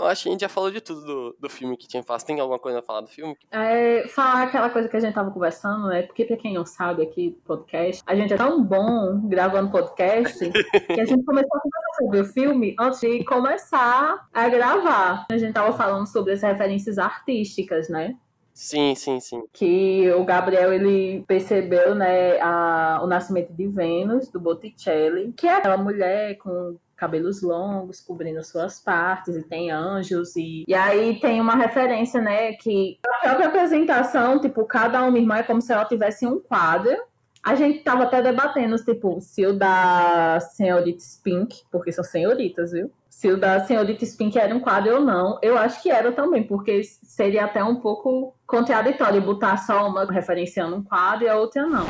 Então 0.05 0.07
acho 0.09 0.25
que 0.25 0.29
a 0.29 0.33
gente 0.33 0.41
já 0.41 0.49
falou 0.49 0.71
de 0.71 0.81
tudo 0.81 1.01
do, 1.01 1.37
do 1.41 1.49
filme 1.49 1.77
que 1.77 1.89
tinha. 1.89 2.03
Você 2.03 2.27
tem 2.27 2.39
alguma 2.41 2.59
coisa 2.59 2.81
a 2.81 2.83
falar 2.83 3.01
do 3.01 3.07
filme? 3.07 3.37
É, 3.51 4.07
falar 4.09 4.43
aquela 4.43 4.69
coisa 4.69 4.89
que 4.89 4.97
a 4.97 5.01
gente 5.01 5.15
tava 5.15 5.31
conversando, 5.31 5.87
né? 5.87 6.03
Porque 6.03 6.25
pra 6.25 6.37
quem 6.37 6.53
não 6.53 6.67
sabe 6.67 7.03
aqui, 7.03 7.39
podcast, 7.45 8.03
a 8.05 8.15
gente 8.15 8.35
é 8.35 8.37
tão 8.37 8.63
bom 8.63 9.21
gravando 9.29 9.71
podcast 9.71 10.39
que 10.51 11.01
a 11.01 11.05
gente 11.05 11.25
começou 11.25 11.57
a 11.57 11.61
conversar 11.61 11.95
sobre 11.99 12.21
o 12.21 12.25
filme 12.25 12.77
antes 12.79 13.01
de 13.01 13.25
começar 13.25 14.29
a 14.35 14.49
gravar. 14.49 15.27
A 15.31 15.39
gente 15.39 15.55
tava 15.55 15.73
falando 15.73 16.07
sobre 16.07 16.33
as 16.33 16.43
referências 16.43 16.99
artísticas, 16.99 17.89
né? 17.89 18.17
Sim, 18.55 18.95
sim, 18.95 19.19
sim. 19.19 19.43
que 19.53 20.09
o 20.12 20.25
Gabriel 20.25 20.73
ele 20.73 21.25
percebeu 21.27 21.93
né 21.93 22.40
a, 22.40 23.01
o 23.03 23.07
nascimento 23.09 23.53
de 23.53 23.67
Vênus 23.67 24.29
do 24.29 24.38
Botticelli 24.38 25.33
que 25.33 25.49
é 25.49 25.57
aquela 25.57 25.77
mulher 25.77 26.38
com 26.38 26.77
cabelos 26.97 27.43
longos 27.43 28.01
cobrindo 28.01 28.45
suas 28.45 28.79
partes 28.79 29.35
e 29.35 29.43
tem 29.43 29.73
anjos 29.73 30.37
e, 30.37 30.64
e 30.69 30.73
aí 30.73 31.19
tem 31.19 31.40
uma 31.40 31.57
referência 31.57 32.21
né 32.21 32.53
que 32.53 32.97
a 33.05 33.27
própria 33.27 33.49
apresentação 33.49 34.40
tipo 34.40 34.64
cada 34.67 35.03
uma 35.03 35.19
irmã 35.19 35.38
é 35.38 35.43
como 35.43 35.61
se 35.61 35.73
ela 35.73 35.85
tivesse 35.85 36.25
um 36.25 36.38
quadro 36.38 36.97
a 37.44 37.54
gente 37.54 37.80
tava 37.80 38.04
até 38.04 38.22
debatendo, 38.22 38.74
tipo, 38.76 39.20
se 39.20 39.44
o 39.44 39.52
da 39.52 40.40
senhorita 40.40 41.00
Spink, 41.00 41.62
porque 41.70 41.92
são 41.92 42.02
senhoritas, 42.02 42.72
viu? 42.72 42.90
Se 43.11 43.30
o 43.30 43.37
da 43.37 43.62
senhorita 43.66 44.04
Spink 44.07 44.38
era 44.38 44.54
um 44.54 44.61
quadro 44.61 44.94
ou 44.94 45.00
não. 45.00 45.38
Eu 45.42 45.59
acho 45.59 45.83
que 45.83 45.90
era 45.90 46.11
também, 46.11 46.42
porque 46.42 46.83
seria 46.83 47.44
até 47.44 47.62
um 47.62 47.76
pouco 47.76 48.35
contraditório 48.46 49.20
botar 49.20 49.59
só 49.59 49.87
uma 49.87 50.11
referenciando 50.11 50.76
um 50.76 50.83
quadro 50.83 51.26
e 51.26 51.28
a 51.28 51.37
outra 51.37 51.66
não. 51.66 51.87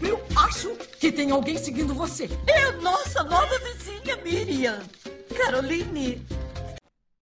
Eu 0.00 0.18
acho 0.36 0.70
que 0.98 1.12
tem 1.12 1.30
alguém 1.30 1.58
seguindo 1.58 1.92
você. 1.92 2.30
É 2.46 2.62
a 2.62 2.72
nossa 2.80 3.22
nova 3.22 3.58
vizinha, 3.58 4.16
Miriam. 4.24 4.78
Caroline. 5.36 6.24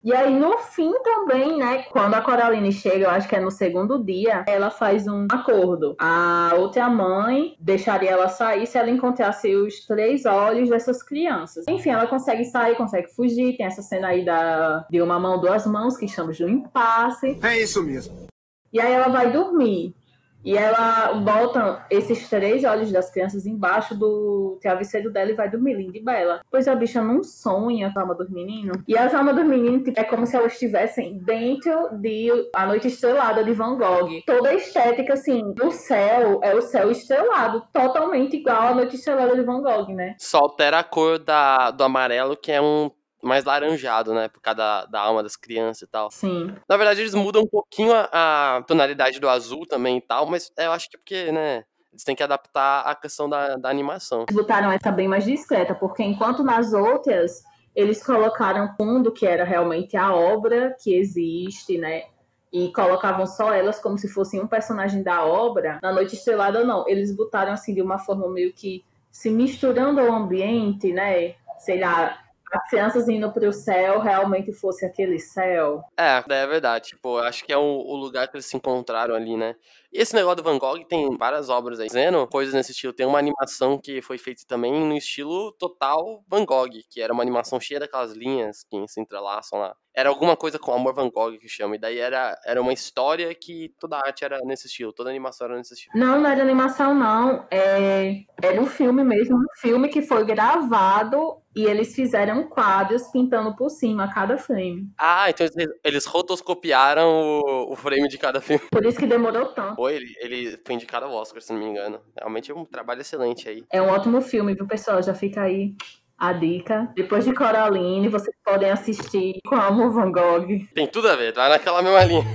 E 0.01 0.13
aí, 0.13 0.33
no 0.33 0.57
fim 0.59 0.93
também, 1.03 1.57
né? 1.57 1.83
Quando 1.91 2.13
a 2.13 2.21
Coraline 2.21 2.71
chega, 2.71 3.05
eu 3.05 3.09
acho 3.09 3.27
que 3.27 3.35
é 3.35 3.39
no 3.39 3.51
segundo 3.51 4.01
dia, 4.01 4.45
ela 4.47 4.69
faz 4.69 5.07
um 5.07 5.27
acordo. 5.29 5.95
A 5.99 6.53
outra 6.57 6.89
mãe 6.89 7.55
deixaria 7.59 8.11
ela 8.11 8.29
sair 8.29 8.65
se 8.65 8.77
ela 8.77 8.89
encontrasse 8.89 9.53
os 9.53 9.85
três 9.85 10.25
olhos 10.25 10.69
dessas 10.69 11.03
crianças. 11.03 11.65
Enfim, 11.67 11.89
ela 11.89 12.07
consegue 12.07 12.45
sair, 12.45 12.75
consegue 12.75 13.13
fugir. 13.13 13.57
Tem 13.57 13.65
essa 13.65 13.81
cena 13.81 14.07
aí 14.07 14.23
da, 14.23 14.85
de 14.89 15.01
uma 15.01 15.19
mão, 15.19 15.41
duas 15.41 15.67
mãos, 15.67 15.97
que 15.97 16.07
chamamos 16.07 16.37
de 16.37 16.45
um 16.45 16.49
impasse. 16.49 17.37
É 17.43 17.57
isso 17.61 17.83
mesmo. 17.83 18.29
E 18.71 18.79
aí 18.79 18.93
ela 18.93 19.09
vai 19.09 19.31
dormir. 19.31 19.95
E 20.43 20.57
ela 20.57 21.13
bota 21.13 21.85
esses 21.89 22.29
três 22.29 22.63
olhos 22.63 22.91
das 22.91 23.11
crianças 23.11 23.45
embaixo 23.45 23.95
do 23.95 24.57
travesseiro 24.61 25.11
dela 25.11 25.31
e 25.31 25.35
vai 25.35 25.49
dormir, 25.49 25.75
linda 25.75 25.97
e 25.97 26.03
bela. 26.03 26.41
Pois 26.49 26.67
a 26.67 26.75
bicha 26.75 27.01
não 27.01 27.23
sonha 27.23 27.91
a 27.93 28.01
alma 28.01 28.15
dos 28.15 28.29
meninos. 28.29 28.81
E 28.87 28.97
as 28.97 29.13
almas 29.13 29.35
dos 29.35 29.45
meninos 29.45 29.83
tipo, 29.83 29.99
é 29.99 30.03
como 30.03 30.25
se 30.25 30.35
elas 30.35 30.53
estivessem 30.53 31.19
dentro 31.19 31.89
de 31.99 32.29
A 32.53 32.65
Noite 32.65 32.87
Estrelada 32.87 33.43
de 33.43 33.53
Van 33.53 33.77
Gogh. 33.77 34.09
Toda 34.25 34.49
a 34.49 34.53
estética, 34.53 35.13
assim, 35.13 35.51
do 35.53 35.71
céu 35.71 36.39
é 36.41 36.55
o 36.55 36.61
céu 36.61 36.89
estrelado, 36.89 37.63
totalmente 37.73 38.37
igual 38.37 38.69
à 38.69 38.75
Noite 38.75 38.95
Estrelada 38.95 39.35
de 39.35 39.43
Van 39.43 39.61
Gogh, 39.61 39.93
né? 39.93 40.15
Só 40.17 40.39
altera 40.39 40.79
a 40.79 40.83
cor 40.83 41.19
da, 41.19 41.71
do 41.71 41.83
amarelo, 41.83 42.37
que 42.37 42.51
é 42.51 42.61
um 42.61 42.89
mais 43.21 43.43
laranjado, 43.43 44.13
né? 44.13 44.27
Por 44.27 44.41
causa 44.41 44.57
da, 44.57 44.85
da 44.85 45.01
alma 45.01 45.23
das 45.23 45.35
crianças 45.35 45.83
e 45.83 45.87
tal. 45.87 46.09
Sim. 46.11 46.55
Na 46.67 46.77
verdade, 46.77 47.01
eles 47.01 47.13
mudam 47.13 47.43
um 47.43 47.47
pouquinho 47.47 47.93
a, 47.93 48.57
a 48.57 48.61
tonalidade 48.63 49.19
do 49.19 49.29
azul 49.29 49.65
também 49.65 49.97
e 49.97 50.01
tal, 50.01 50.25
mas 50.25 50.51
eu 50.57 50.71
acho 50.71 50.89
que 50.89 50.95
é 50.95 50.99
porque, 50.99 51.31
né? 51.31 51.63
Eles 51.91 52.03
têm 52.03 52.15
que 52.15 52.23
adaptar 52.23 52.81
a 52.81 52.95
questão 52.95 53.27
da, 53.27 53.55
da 53.55 53.69
animação. 53.69 54.25
Eles 54.29 54.35
botaram 54.35 54.71
essa 54.71 54.91
bem 54.91 55.07
mais 55.07 55.25
discreta, 55.25 55.73
porque 55.73 56.03
enquanto 56.03 56.43
nas 56.43 56.71
outras 56.71 57.43
eles 57.75 58.03
colocaram 58.03 58.73
fundo, 58.75 59.11
que 59.11 59.25
era 59.25 59.43
realmente 59.43 59.95
a 59.97 60.13
obra 60.13 60.75
que 60.79 60.93
existe, 60.93 61.77
né? 61.77 62.03
E 62.51 62.71
colocavam 62.73 63.25
só 63.27 63.53
elas 63.53 63.79
como 63.79 63.97
se 63.97 64.07
fossem 64.07 64.41
um 64.41 64.47
personagem 64.47 65.03
da 65.03 65.23
obra. 65.23 65.79
Na 65.81 65.91
Noite 65.91 66.15
Estrelada, 66.15 66.63
não. 66.63 66.87
Eles 66.87 67.15
botaram 67.15 67.53
assim 67.53 67.73
de 67.73 67.81
uma 67.81 67.99
forma 67.99 68.27
meio 68.29 68.51
que 68.53 68.83
se 69.11 69.29
misturando 69.29 69.99
ao 69.99 70.11
ambiente, 70.11 70.91
né? 70.91 71.35
Sei 71.59 71.79
lá, 71.79 72.17
as 72.51 72.69
crianças 72.69 73.07
indo 73.07 73.31
pro 73.31 73.51
céu 73.53 73.99
realmente 73.99 74.51
fosse 74.53 74.85
aquele 74.85 75.19
céu. 75.19 75.83
É, 75.97 76.23
é 76.27 76.47
verdade. 76.47 76.89
Tipo, 76.89 77.17
acho 77.17 77.43
que 77.45 77.53
é 77.53 77.57
o, 77.57 77.61
o 77.61 77.95
lugar 77.95 78.27
que 78.27 78.37
eles 78.37 78.45
se 78.45 78.57
encontraram 78.57 79.15
ali, 79.15 79.37
né? 79.37 79.55
E 79.91 79.99
esse 79.99 80.13
negócio 80.15 80.37
do 80.37 80.43
Van 80.43 80.57
Gogh 80.57 80.83
tem 80.87 81.17
várias 81.17 81.49
obras 81.49 81.79
aí, 81.79 81.87
dizendo 81.87 82.27
coisas 82.27 82.53
nesse 82.53 82.71
estilo. 82.71 82.93
Tem 82.93 83.05
uma 83.05 83.19
animação 83.19 83.77
que 83.77 84.01
foi 84.01 84.17
feita 84.17 84.43
também 84.47 84.71
no 84.71 84.95
estilo 84.95 85.51
total 85.53 86.23
Van 86.27 86.45
Gogh, 86.45 86.69
que 86.89 87.01
era 87.01 87.11
uma 87.11 87.23
animação 87.23 87.59
cheia 87.59 87.79
daquelas 87.79 88.13
linhas 88.13 88.63
que 88.63 88.87
se 88.87 89.01
entrelaçam 89.01 89.59
lá. 89.59 89.75
Era 89.95 90.09
alguma 90.09 90.37
coisa 90.37 90.59
com 90.59 90.71
Amor 90.71 90.93
Van 90.93 91.09
Gogh 91.09 91.37
que 91.39 91.49
chama. 91.49 91.75
E 91.75 91.79
daí 91.79 91.97
era, 91.97 92.39
era 92.45 92.61
uma 92.61 92.71
história 92.71 93.33
que 93.33 93.73
toda 93.79 93.97
a 93.97 94.01
arte 94.05 94.23
era 94.23 94.39
nesse 94.45 94.67
estilo, 94.67 94.93
toda 94.93 95.09
a 95.09 95.11
animação 95.11 95.47
era 95.47 95.57
nesse 95.57 95.73
estilo. 95.73 95.91
Não, 95.97 96.21
não 96.21 96.29
era 96.29 96.41
animação, 96.41 96.93
não. 96.93 97.45
É... 97.51 98.21
Era 98.41 98.61
um 98.61 98.67
filme 98.67 99.03
mesmo, 99.03 99.35
um 99.35 99.59
filme 99.59 99.89
que 99.89 100.01
foi 100.01 100.23
gravado 100.23 101.41
e 101.55 101.65
eles 101.65 101.93
fizeram 101.93 102.47
quadros 102.47 103.07
pintando 103.11 103.55
por 103.55 103.69
cima 103.69 104.13
cada 104.13 104.37
frame. 104.37 104.89
Ah, 104.97 105.29
então 105.29 105.45
eles, 105.45 105.69
eles 105.83 106.05
rotoscopiaram 106.05 107.41
o, 107.41 107.73
o 107.73 107.75
frame 107.75 108.07
de 108.07 108.17
cada 108.17 108.39
filme. 108.39 108.63
Por 108.71 108.85
isso 108.85 108.99
que 108.99 109.07
demorou 109.07 109.47
tanto. 109.47 109.78
Foi, 109.79 109.95
ele, 109.95 110.13
ele 110.19 110.59
foi 110.65 110.75
indicado 110.75 111.05
ao 111.05 111.13
Oscar, 111.13 111.41
se 111.41 111.53
não 111.53 111.59
me 111.61 111.65
engano. 111.65 112.01
Realmente 112.17 112.51
é 112.51 112.53
um 112.53 112.65
trabalho 112.65 112.99
excelente 112.99 113.47
aí. 113.47 113.63
É 113.71 113.81
um 113.81 113.87
ótimo 113.87 114.19
filme, 114.19 114.53
viu, 114.53 114.67
pessoal? 114.67 115.01
Já 115.01 115.13
fica 115.13 115.43
aí 115.43 115.73
a 116.17 116.33
dica. 116.33 116.91
Depois 116.93 117.23
de 117.23 117.33
Coraline, 117.33 118.09
vocês 118.09 118.35
podem 118.43 118.69
assistir 118.69 119.39
com 119.47 119.55
Amor 119.55 119.91
Van 119.91 120.11
Gogh. 120.11 120.67
Tem 120.75 120.85
tudo 120.85 121.07
a 121.07 121.15
ver, 121.15 121.33
vai 121.33 121.47
naquela 121.47 121.81
mesma 121.81 122.03
linha. 122.03 122.25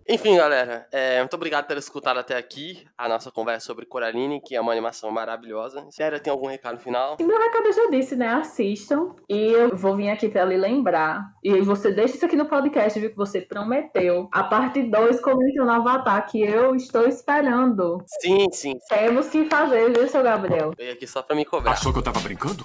Enfim, 0.08 0.36
galera, 0.36 0.86
é, 0.92 1.18
muito 1.18 1.34
obrigado 1.34 1.64
por 1.64 1.74
ter 1.74 1.78
escutado 1.78 2.18
até 2.18 2.36
aqui 2.36 2.86
a 2.96 3.08
nossa 3.08 3.30
conversa 3.32 3.66
sobre 3.66 3.84
Coraline, 3.86 4.40
que 4.40 4.54
é 4.54 4.60
uma 4.60 4.70
animação 4.70 5.10
maravilhosa. 5.10 5.84
Sério, 5.90 6.20
tem 6.20 6.30
algum 6.30 6.46
recado 6.46 6.78
final? 6.78 7.16
E 7.18 7.24
meu 7.24 7.36
recado 7.36 7.66
eu 7.66 7.72
já 7.72 7.90
disse, 7.90 8.14
né? 8.14 8.28
Assistam. 8.28 9.16
E 9.28 9.52
eu 9.52 9.76
vou 9.76 9.96
vir 9.96 10.10
aqui 10.10 10.28
pra 10.28 10.44
lhe 10.44 10.56
lembrar. 10.56 11.24
E 11.42 11.60
você 11.60 11.90
deixa 11.90 12.14
isso 12.14 12.24
aqui 12.24 12.36
no 12.36 12.46
podcast, 12.46 12.98
viu? 13.00 13.10
Que 13.10 13.16
você 13.16 13.40
prometeu. 13.40 14.28
A 14.32 14.44
parte 14.44 14.80
2 14.84 15.20
comenta 15.20 15.64
no 15.64 15.70
Avatar, 15.72 16.30
que 16.30 16.40
eu 16.40 16.76
estou 16.76 17.08
esperando. 17.08 17.98
Sim, 18.20 18.46
sim. 18.52 18.74
Temos 18.88 19.28
que 19.28 19.44
fazer, 19.46 19.92
viu, 19.92 20.06
seu 20.06 20.22
Gabriel? 20.22 20.70
Veio 20.76 20.92
aqui 20.92 21.06
só 21.06 21.20
pra 21.20 21.34
me 21.34 21.44
cobrar. 21.44 21.72
Achou 21.72 21.92
que 21.92 21.98
eu 21.98 22.04
tava 22.04 22.20
brincando? 22.20 22.64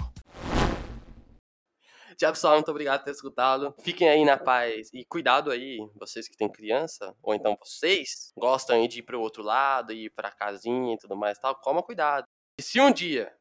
Tchau, 2.16 2.32
pessoal. 2.32 2.54
Muito 2.54 2.70
obrigado 2.70 3.00
por 3.00 3.04
ter 3.04 3.10
escutado. 3.12 3.74
Fiquem 3.80 4.08
aí 4.08 4.24
na 4.24 4.36
paz. 4.36 4.90
E 4.92 5.04
cuidado 5.04 5.50
aí, 5.50 5.78
vocês 5.94 6.28
que 6.28 6.36
têm 6.36 6.50
criança, 6.50 7.14
ou 7.22 7.34
então 7.34 7.56
vocês 7.62 8.32
gostam 8.36 8.76
aí 8.76 8.88
de 8.88 9.00
ir 9.00 9.02
pro 9.02 9.20
outro 9.20 9.42
lado, 9.42 9.92
ir 9.92 10.10
pra 10.10 10.30
casinha 10.30 10.94
e 10.94 10.98
tudo 10.98 11.16
mais 11.16 11.38
e 11.38 11.40
tal, 11.40 11.54
coma 11.56 11.82
cuidado. 11.82 12.26
E 12.58 12.62
se 12.62 12.80
um 12.80 12.90
dia 12.92 13.32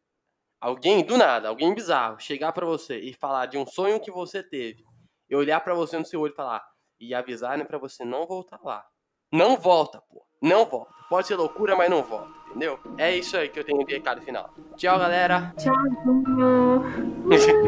alguém, 0.59 1.03
do 1.03 1.17
nada, 1.17 1.49
alguém 1.49 1.73
bizarro, 1.73 2.19
chegar 2.19 2.51
pra 2.53 2.65
você 2.65 2.99
e 2.99 3.13
falar 3.13 3.47
de 3.47 3.57
um 3.57 3.65
sonho 3.65 3.99
que 3.99 4.11
você 4.11 4.43
teve, 4.43 4.83
e 5.29 5.35
olhar 5.35 5.59
pra 5.61 5.73
você 5.73 5.97
no 5.97 6.05
seu 6.05 6.21
olho 6.21 6.33
e 6.33 6.35
falar, 6.35 6.63
e 6.99 7.15
avisarem 7.15 7.65
pra 7.65 7.77
você 7.77 8.05
não 8.05 8.27
voltar 8.27 8.59
lá. 8.63 8.85
Não 9.31 9.57
volta, 9.57 10.01
pô. 10.09 10.25
Não 10.41 10.65
volta. 10.65 10.91
Pode 11.09 11.27
ser 11.27 11.35
loucura, 11.35 11.75
mas 11.75 11.89
não 11.89 12.03
volta, 12.03 12.31
entendeu? 12.49 12.79
É 12.97 13.15
isso 13.15 13.35
aí 13.35 13.49
que 13.49 13.59
eu 13.59 13.63
tenho 13.63 13.85
de 13.85 13.93
recado 13.93 14.21
final. 14.21 14.53
Tchau, 14.75 14.99
galera. 14.99 15.53
Tchauzinho. 15.57 16.81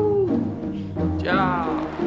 Tchau. 1.24 2.03